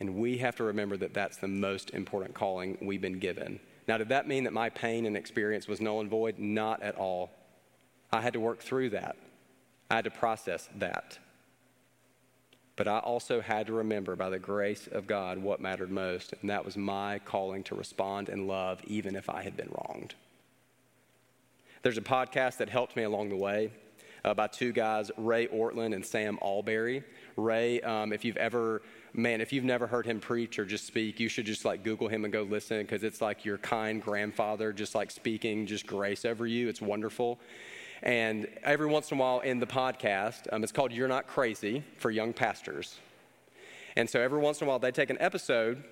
and 0.00 0.16
we 0.16 0.38
have 0.38 0.56
to 0.56 0.64
remember 0.64 0.96
that 0.98 1.14
that's 1.14 1.38
the 1.38 1.48
most 1.48 1.90
important 1.90 2.34
calling 2.34 2.76
we've 2.80 3.00
been 3.00 3.18
given. 3.18 3.60
Now, 3.88 3.98
did 3.98 4.08
that 4.08 4.28
mean 4.28 4.44
that 4.44 4.52
my 4.52 4.68
pain 4.68 5.06
and 5.06 5.16
experience 5.16 5.68
was 5.68 5.80
null 5.80 6.00
and 6.00 6.10
void? 6.10 6.38
Not 6.38 6.82
at 6.82 6.96
all. 6.96 7.30
I 8.12 8.20
had 8.20 8.32
to 8.34 8.40
work 8.40 8.60
through 8.60 8.90
that, 8.90 9.16
I 9.90 9.96
had 9.96 10.04
to 10.04 10.10
process 10.10 10.68
that. 10.76 11.18
But 12.76 12.88
I 12.88 12.98
also 12.98 13.40
had 13.40 13.68
to 13.68 13.72
remember, 13.72 14.16
by 14.16 14.28
the 14.28 14.38
grace 14.38 14.86
of 14.86 15.06
God, 15.06 15.38
what 15.38 15.60
mattered 15.60 15.90
most, 15.90 16.34
and 16.40 16.50
that 16.50 16.62
was 16.62 16.76
my 16.76 17.20
calling 17.20 17.62
to 17.64 17.74
respond 17.74 18.28
in 18.28 18.46
love, 18.46 18.82
even 18.84 19.16
if 19.16 19.30
I 19.30 19.42
had 19.42 19.56
been 19.56 19.70
wronged. 19.70 20.14
There's 21.82 21.96
a 21.96 22.02
podcast 22.02 22.58
that 22.58 22.68
helped 22.68 22.94
me 22.94 23.04
along 23.04 23.30
the 23.30 23.36
way 23.36 23.70
uh, 24.26 24.34
by 24.34 24.48
two 24.48 24.72
guys, 24.72 25.10
Ray 25.16 25.46
Ortlund 25.46 25.94
and 25.94 26.04
Sam 26.04 26.36
Allberry. 26.42 27.04
Ray, 27.36 27.80
um, 27.82 28.12
if 28.12 28.24
you've 28.24 28.36
ever 28.36 28.82
man, 29.16 29.40
if 29.40 29.52
you've 29.52 29.64
never 29.64 29.86
heard 29.86 30.04
him 30.04 30.20
preach 30.20 30.58
or 30.58 30.64
just 30.64 30.86
speak, 30.86 31.18
you 31.18 31.28
should 31.28 31.46
just 31.46 31.64
like 31.64 31.82
Google 31.82 32.08
him 32.08 32.24
and 32.24 32.32
go 32.32 32.42
listen 32.42 32.82
because 32.82 33.02
it's 33.02 33.20
like 33.20 33.44
your 33.44 33.58
kind 33.58 34.02
grandfather 34.02 34.72
just 34.72 34.94
like 34.94 35.10
speaking 35.10 35.66
just 35.66 35.86
grace 35.86 36.24
over 36.24 36.46
you. 36.46 36.68
It's 36.68 36.82
wonderful. 36.82 37.38
And 38.02 38.46
every 38.62 38.86
once 38.86 39.10
in 39.10 39.16
a 39.16 39.20
while 39.20 39.40
in 39.40 39.58
the 39.58 39.66
podcast, 39.66 40.52
um, 40.52 40.62
it's 40.62 40.72
called 40.72 40.92
You're 40.92 41.08
Not 41.08 41.26
Crazy 41.26 41.82
for 41.96 42.10
Young 42.10 42.34
Pastors. 42.34 42.98
And 43.96 44.08
so 44.08 44.20
every 44.20 44.38
once 44.38 44.60
in 44.60 44.66
a 44.66 44.68
while 44.68 44.78
they 44.78 44.92
take 44.92 45.08
an 45.08 45.16
episode 45.18 45.82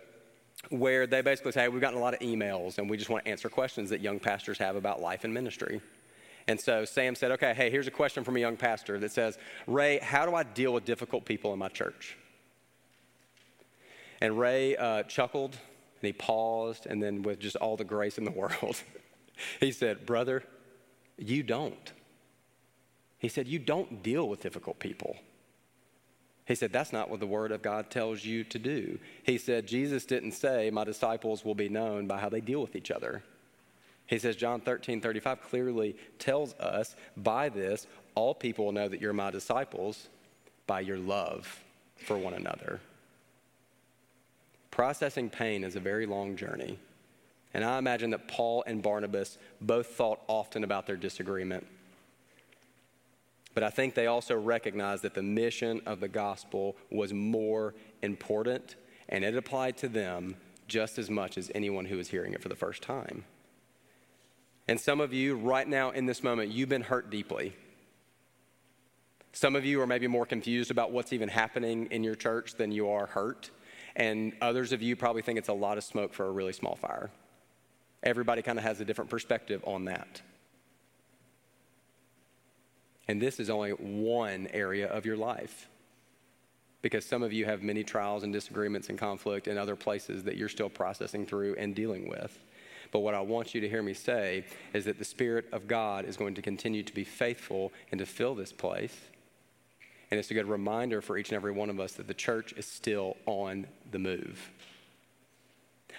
where 0.68 1.06
they 1.06 1.22
basically 1.22 1.52
say, 1.52 1.62
hey, 1.62 1.68
We've 1.68 1.80
gotten 1.80 1.98
a 1.98 2.02
lot 2.02 2.12
of 2.12 2.20
emails 2.20 2.76
and 2.76 2.90
we 2.90 2.98
just 2.98 3.08
want 3.08 3.24
to 3.24 3.30
answer 3.30 3.48
questions 3.48 3.88
that 3.90 4.00
young 4.00 4.20
pastors 4.20 4.58
have 4.58 4.76
about 4.76 5.00
life 5.00 5.24
and 5.24 5.32
ministry. 5.32 5.80
And 6.46 6.60
so 6.60 6.84
Sam 6.84 7.14
said, 7.14 7.30
Okay, 7.32 7.54
hey, 7.54 7.70
here's 7.70 7.86
a 7.86 7.90
question 7.90 8.22
from 8.22 8.36
a 8.36 8.40
young 8.40 8.58
pastor 8.58 8.98
that 8.98 9.12
says, 9.12 9.38
Ray, 9.66 9.98
how 9.98 10.26
do 10.26 10.34
I 10.34 10.42
deal 10.42 10.74
with 10.74 10.84
difficult 10.84 11.24
people 11.24 11.54
in 11.54 11.58
my 11.58 11.68
church? 11.68 12.18
And 14.24 14.38
Ray 14.38 14.74
uh, 14.74 15.02
chuckled 15.02 15.50
and 15.52 16.06
he 16.06 16.14
paused, 16.14 16.86
and 16.86 17.02
then 17.02 17.20
with 17.20 17.40
just 17.40 17.56
all 17.56 17.76
the 17.76 17.84
grace 17.84 18.16
in 18.16 18.24
the 18.24 18.30
world, 18.42 18.82
he 19.60 19.70
said, 19.70 20.06
Brother, 20.06 20.42
you 21.18 21.42
don't. 21.42 21.92
He 23.18 23.28
said, 23.28 23.46
You 23.46 23.58
don't 23.58 24.02
deal 24.02 24.26
with 24.26 24.40
difficult 24.40 24.78
people. 24.78 25.18
He 26.46 26.54
said, 26.54 26.72
That's 26.72 26.90
not 26.90 27.10
what 27.10 27.20
the 27.20 27.26
Word 27.26 27.52
of 27.52 27.60
God 27.60 27.90
tells 27.90 28.24
you 28.24 28.44
to 28.44 28.58
do. 28.58 28.98
He 29.24 29.36
said, 29.36 29.66
Jesus 29.66 30.06
didn't 30.06 30.32
say, 30.32 30.70
My 30.70 30.84
disciples 30.84 31.44
will 31.44 31.54
be 31.54 31.68
known 31.68 32.06
by 32.06 32.18
how 32.18 32.30
they 32.30 32.40
deal 32.40 32.62
with 32.62 32.76
each 32.76 32.90
other. 32.90 33.22
He 34.06 34.18
says, 34.18 34.36
John 34.36 34.62
13, 34.62 35.02
35 35.02 35.42
clearly 35.42 35.96
tells 36.18 36.54
us, 36.54 36.96
By 37.14 37.50
this, 37.50 37.86
all 38.14 38.34
people 38.34 38.64
will 38.64 38.72
know 38.72 38.88
that 38.88 39.02
you're 39.02 39.12
my 39.12 39.30
disciples 39.30 40.08
by 40.66 40.80
your 40.80 40.98
love 40.98 41.62
for 41.98 42.16
one 42.16 42.32
another. 42.32 42.80
Processing 44.74 45.30
pain 45.30 45.62
is 45.62 45.76
a 45.76 45.80
very 45.80 46.04
long 46.04 46.34
journey. 46.34 46.80
And 47.54 47.64
I 47.64 47.78
imagine 47.78 48.10
that 48.10 48.26
Paul 48.26 48.64
and 48.66 48.82
Barnabas 48.82 49.38
both 49.60 49.86
thought 49.86 50.20
often 50.26 50.64
about 50.64 50.84
their 50.84 50.96
disagreement. 50.96 51.64
But 53.54 53.62
I 53.62 53.70
think 53.70 53.94
they 53.94 54.08
also 54.08 54.36
recognized 54.36 55.04
that 55.04 55.14
the 55.14 55.22
mission 55.22 55.80
of 55.86 56.00
the 56.00 56.08
gospel 56.08 56.74
was 56.90 57.12
more 57.12 57.76
important, 58.02 58.74
and 59.08 59.24
it 59.24 59.36
applied 59.36 59.76
to 59.76 59.88
them 59.88 60.34
just 60.66 60.98
as 60.98 61.08
much 61.08 61.38
as 61.38 61.52
anyone 61.54 61.84
who 61.84 61.96
was 61.96 62.08
hearing 62.08 62.32
it 62.32 62.42
for 62.42 62.48
the 62.48 62.56
first 62.56 62.82
time. 62.82 63.22
And 64.66 64.80
some 64.80 65.00
of 65.00 65.12
you, 65.12 65.36
right 65.36 65.68
now 65.68 65.90
in 65.90 66.06
this 66.06 66.24
moment, 66.24 66.50
you've 66.50 66.68
been 66.68 66.82
hurt 66.82 67.10
deeply. 67.10 67.54
Some 69.32 69.54
of 69.54 69.64
you 69.64 69.80
are 69.80 69.86
maybe 69.86 70.08
more 70.08 70.26
confused 70.26 70.72
about 70.72 70.90
what's 70.90 71.12
even 71.12 71.28
happening 71.28 71.86
in 71.92 72.02
your 72.02 72.16
church 72.16 72.54
than 72.54 72.72
you 72.72 72.88
are 72.88 73.06
hurt. 73.06 73.52
And 73.96 74.32
others 74.40 74.72
of 74.72 74.82
you 74.82 74.96
probably 74.96 75.22
think 75.22 75.38
it's 75.38 75.48
a 75.48 75.54
lot 75.54 75.78
of 75.78 75.84
smoke 75.84 76.12
for 76.12 76.26
a 76.26 76.30
really 76.30 76.52
small 76.52 76.76
fire. 76.76 77.10
Everybody 78.02 78.42
kind 78.42 78.58
of 78.58 78.64
has 78.64 78.80
a 78.80 78.84
different 78.84 79.10
perspective 79.10 79.62
on 79.66 79.86
that. 79.86 80.20
And 83.06 83.20
this 83.20 83.38
is 83.38 83.50
only 83.50 83.70
one 83.70 84.48
area 84.52 84.88
of 84.88 85.06
your 85.06 85.16
life. 85.16 85.68
Because 86.82 87.04
some 87.04 87.22
of 87.22 87.32
you 87.32 87.46
have 87.46 87.62
many 87.62 87.82
trials 87.82 88.24
and 88.24 88.32
disagreements 88.32 88.88
and 88.90 88.98
conflict 88.98 89.48
in 89.48 89.56
other 89.56 89.76
places 89.76 90.24
that 90.24 90.36
you're 90.36 90.48
still 90.48 90.68
processing 90.68 91.24
through 91.24 91.54
and 91.56 91.74
dealing 91.74 92.08
with. 92.08 92.38
But 92.92 93.00
what 93.00 93.14
I 93.14 93.20
want 93.20 93.54
you 93.54 93.60
to 93.60 93.68
hear 93.68 93.82
me 93.82 93.94
say 93.94 94.44
is 94.74 94.84
that 94.84 94.98
the 94.98 95.04
Spirit 95.04 95.46
of 95.52 95.66
God 95.66 96.04
is 96.04 96.16
going 96.16 96.34
to 96.34 96.42
continue 96.42 96.82
to 96.82 96.94
be 96.94 97.04
faithful 97.04 97.72
and 97.90 97.98
to 97.98 98.06
fill 98.06 98.34
this 98.34 98.52
place. 98.52 98.94
And 100.14 100.20
it's 100.20 100.30
a 100.30 100.34
good 100.34 100.46
reminder 100.46 101.02
for 101.02 101.18
each 101.18 101.30
and 101.30 101.34
every 101.34 101.50
one 101.50 101.70
of 101.70 101.80
us 101.80 101.94
that 101.94 102.06
the 102.06 102.14
church 102.14 102.54
is 102.56 102.66
still 102.66 103.16
on 103.26 103.66
the 103.90 103.98
move. 103.98 104.48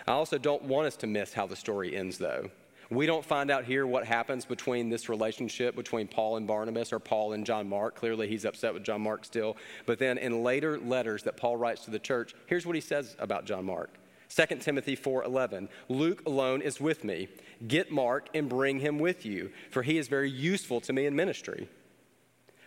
I 0.08 0.14
also 0.14 0.38
don't 0.38 0.64
want 0.64 0.88
us 0.88 0.96
to 0.98 1.06
miss 1.06 1.34
how 1.34 1.48
the 1.48 1.58
story 1.58 1.98
ends, 1.98 2.18
though. 2.18 2.50
We 2.90 3.08
don't 3.08 3.26
find 3.26 3.52
out 3.52 3.66
here 3.66 3.86
what 3.86 4.06
happens 4.06 4.46
between 4.46 4.90
this 4.90 5.10
relationship 5.10 5.76
between 5.76 6.08
Paul 6.08 6.38
and 6.38 6.48
Barnabas 6.48 6.94
or 6.94 7.00
Paul 7.00 7.34
and 7.34 7.46
John 7.46 7.68
Mark. 7.68 7.96
Clearly, 7.96 8.30
he's 8.30 8.46
upset 8.46 8.74
with 8.74 8.86
John 8.86 9.02
Mark 9.02 9.26
still. 9.26 9.58
But 9.86 10.00
then 10.00 10.18
in 10.18 10.44
later 10.44 10.80
letters 10.80 11.24
that 11.24 11.36
Paul 11.36 11.58
writes 11.58 11.84
to 11.84 11.92
the 11.92 12.00
church, 12.00 12.34
here's 12.46 12.66
what 12.66 12.76
he 12.76 12.82
says 12.82 13.18
about 13.20 13.44
John 13.44 13.66
Mark. 13.66 13.90
2 14.30 14.46
Timothy 14.62 14.96
4:11 14.96 15.68
Luke 15.90 16.26
alone 16.26 16.62
is 16.62 16.80
with 16.80 17.04
me. 17.04 17.28
Get 17.68 17.92
Mark 17.92 18.30
and 18.34 18.48
bring 18.48 18.80
him 18.80 18.98
with 18.98 19.26
you, 19.26 19.52
for 19.72 19.84
he 19.84 19.98
is 19.98 20.08
very 20.08 20.32
useful 20.32 20.80
to 20.80 20.94
me 20.94 21.06
in 21.06 21.18
ministry. 21.18 21.68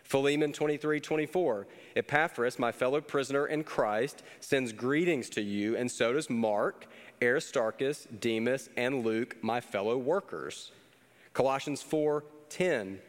Philemon 0.08 0.54
23 0.54 1.00
24. 1.00 1.66
Epaphras, 1.94 2.58
my 2.58 2.72
fellow 2.72 2.98
prisoner 2.98 3.46
in 3.46 3.62
Christ, 3.62 4.22
sends 4.40 4.72
greetings 4.72 5.28
to 5.30 5.42
you, 5.42 5.76
and 5.76 5.90
so 5.90 6.14
does 6.14 6.30
Mark, 6.30 6.86
Aristarchus, 7.20 8.08
Demas, 8.18 8.70
and 8.78 9.04
Luke, 9.04 9.36
my 9.42 9.60
fellow 9.60 9.98
workers. 9.98 10.72
Colossians 11.34 11.82
4 11.82 12.24
10. 12.48 13.00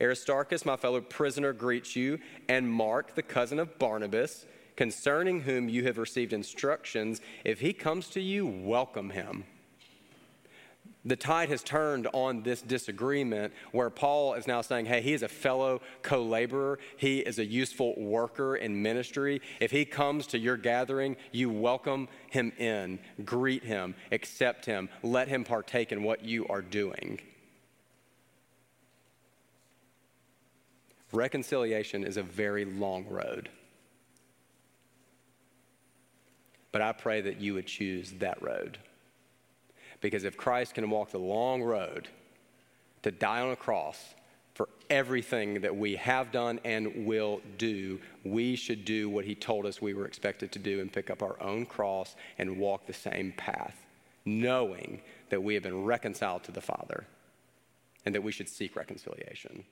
Aristarchus, 0.00 0.64
my 0.64 0.76
fellow 0.76 1.00
prisoner, 1.00 1.52
greets 1.52 1.94
you, 1.94 2.18
and 2.48 2.68
Mark, 2.68 3.14
the 3.14 3.22
cousin 3.22 3.60
of 3.60 3.78
Barnabas, 3.78 4.44
concerning 4.74 5.42
whom 5.42 5.68
you 5.68 5.84
have 5.84 5.98
received 5.98 6.32
instructions. 6.32 7.20
If 7.44 7.60
he 7.60 7.72
comes 7.72 8.08
to 8.08 8.20
you, 8.20 8.44
welcome 8.44 9.10
him 9.10 9.44
the 11.04 11.16
tide 11.16 11.48
has 11.48 11.62
turned 11.62 12.06
on 12.12 12.42
this 12.42 12.60
disagreement 12.60 13.54
where 13.72 13.88
Paul 13.88 14.34
is 14.34 14.46
now 14.46 14.60
saying, 14.60 14.86
hey, 14.86 15.00
he 15.00 15.14
is 15.14 15.22
a 15.22 15.28
fellow 15.28 15.80
co 16.02 16.22
laborer. 16.22 16.78
He 16.96 17.20
is 17.20 17.38
a 17.38 17.44
useful 17.44 17.94
worker 17.98 18.56
in 18.56 18.82
ministry. 18.82 19.40
If 19.60 19.70
he 19.70 19.84
comes 19.86 20.26
to 20.28 20.38
your 20.38 20.58
gathering, 20.58 21.16
you 21.32 21.48
welcome 21.48 22.08
him 22.30 22.52
in, 22.58 22.98
greet 23.24 23.64
him, 23.64 23.94
accept 24.12 24.66
him, 24.66 24.90
let 25.02 25.28
him 25.28 25.42
partake 25.42 25.90
in 25.90 26.02
what 26.02 26.22
you 26.24 26.46
are 26.48 26.62
doing. 26.62 27.20
Reconciliation 31.12 32.04
is 32.04 32.18
a 32.18 32.22
very 32.22 32.64
long 32.64 33.06
road. 33.08 33.48
But 36.72 36.82
I 36.82 36.92
pray 36.92 37.22
that 37.22 37.40
you 37.40 37.54
would 37.54 37.66
choose 37.66 38.12
that 38.18 38.40
road. 38.42 38.78
Because 40.00 40.24
if 40.24 40.36
Christ 40.36 40.74
can 40.74 40.88
walk 40.90 41.10
the 41.10 41.18
long 41.18 41.62
road 41.62 42.08
to 43.02 43.10
die 43.10 43.40
on 43.40 43.50
a 43.50 43.56
cross 43.56 44.14
for 44.54 44.68
everything 44.88 45.60
that 45.60 45.74
we 45.74 45.96
have 45.96 46.32
done 46.32 46.60
and 46.64 47.06
will 47.06 47.40
do, 47.58 48.00
we 48.24 48.56
should 48.56 48.84
do 48.84 49.08
what 49.08 49.24
he 49.24 49.34
told 49.34 49.66
us 49.66 49.80
we 49.80 49.94
were 49.94 50.06
expected 50.06 50.52
to 50.52 50.58
do 50.58 50.80
and 50.80 50.92
pick 50.92 51.10
up 51.10 51.22
our 51.22 51.40
own 51.42 51.66
cross 51.66 52.16
and 52.38 52.58
walk 52.58 52.86
the 52.86 52.92
same 52.92 53.32
path, 53.32 53.76
knowing 54.24 55.00
that 55.30 55.42
we 55.42 55.54
have 55.54 55.62
been 55.62 55.84
reconciled 55.84 56.42
to 56.44 56.52
the 56.52 56.60
Father 56.60 57.06
and 58.04 58.14
that 58.14 58.22
we 58.22 58.32
should 58.32 58.48
seek 58.48 58.76
reconciliation. 58.76 59.64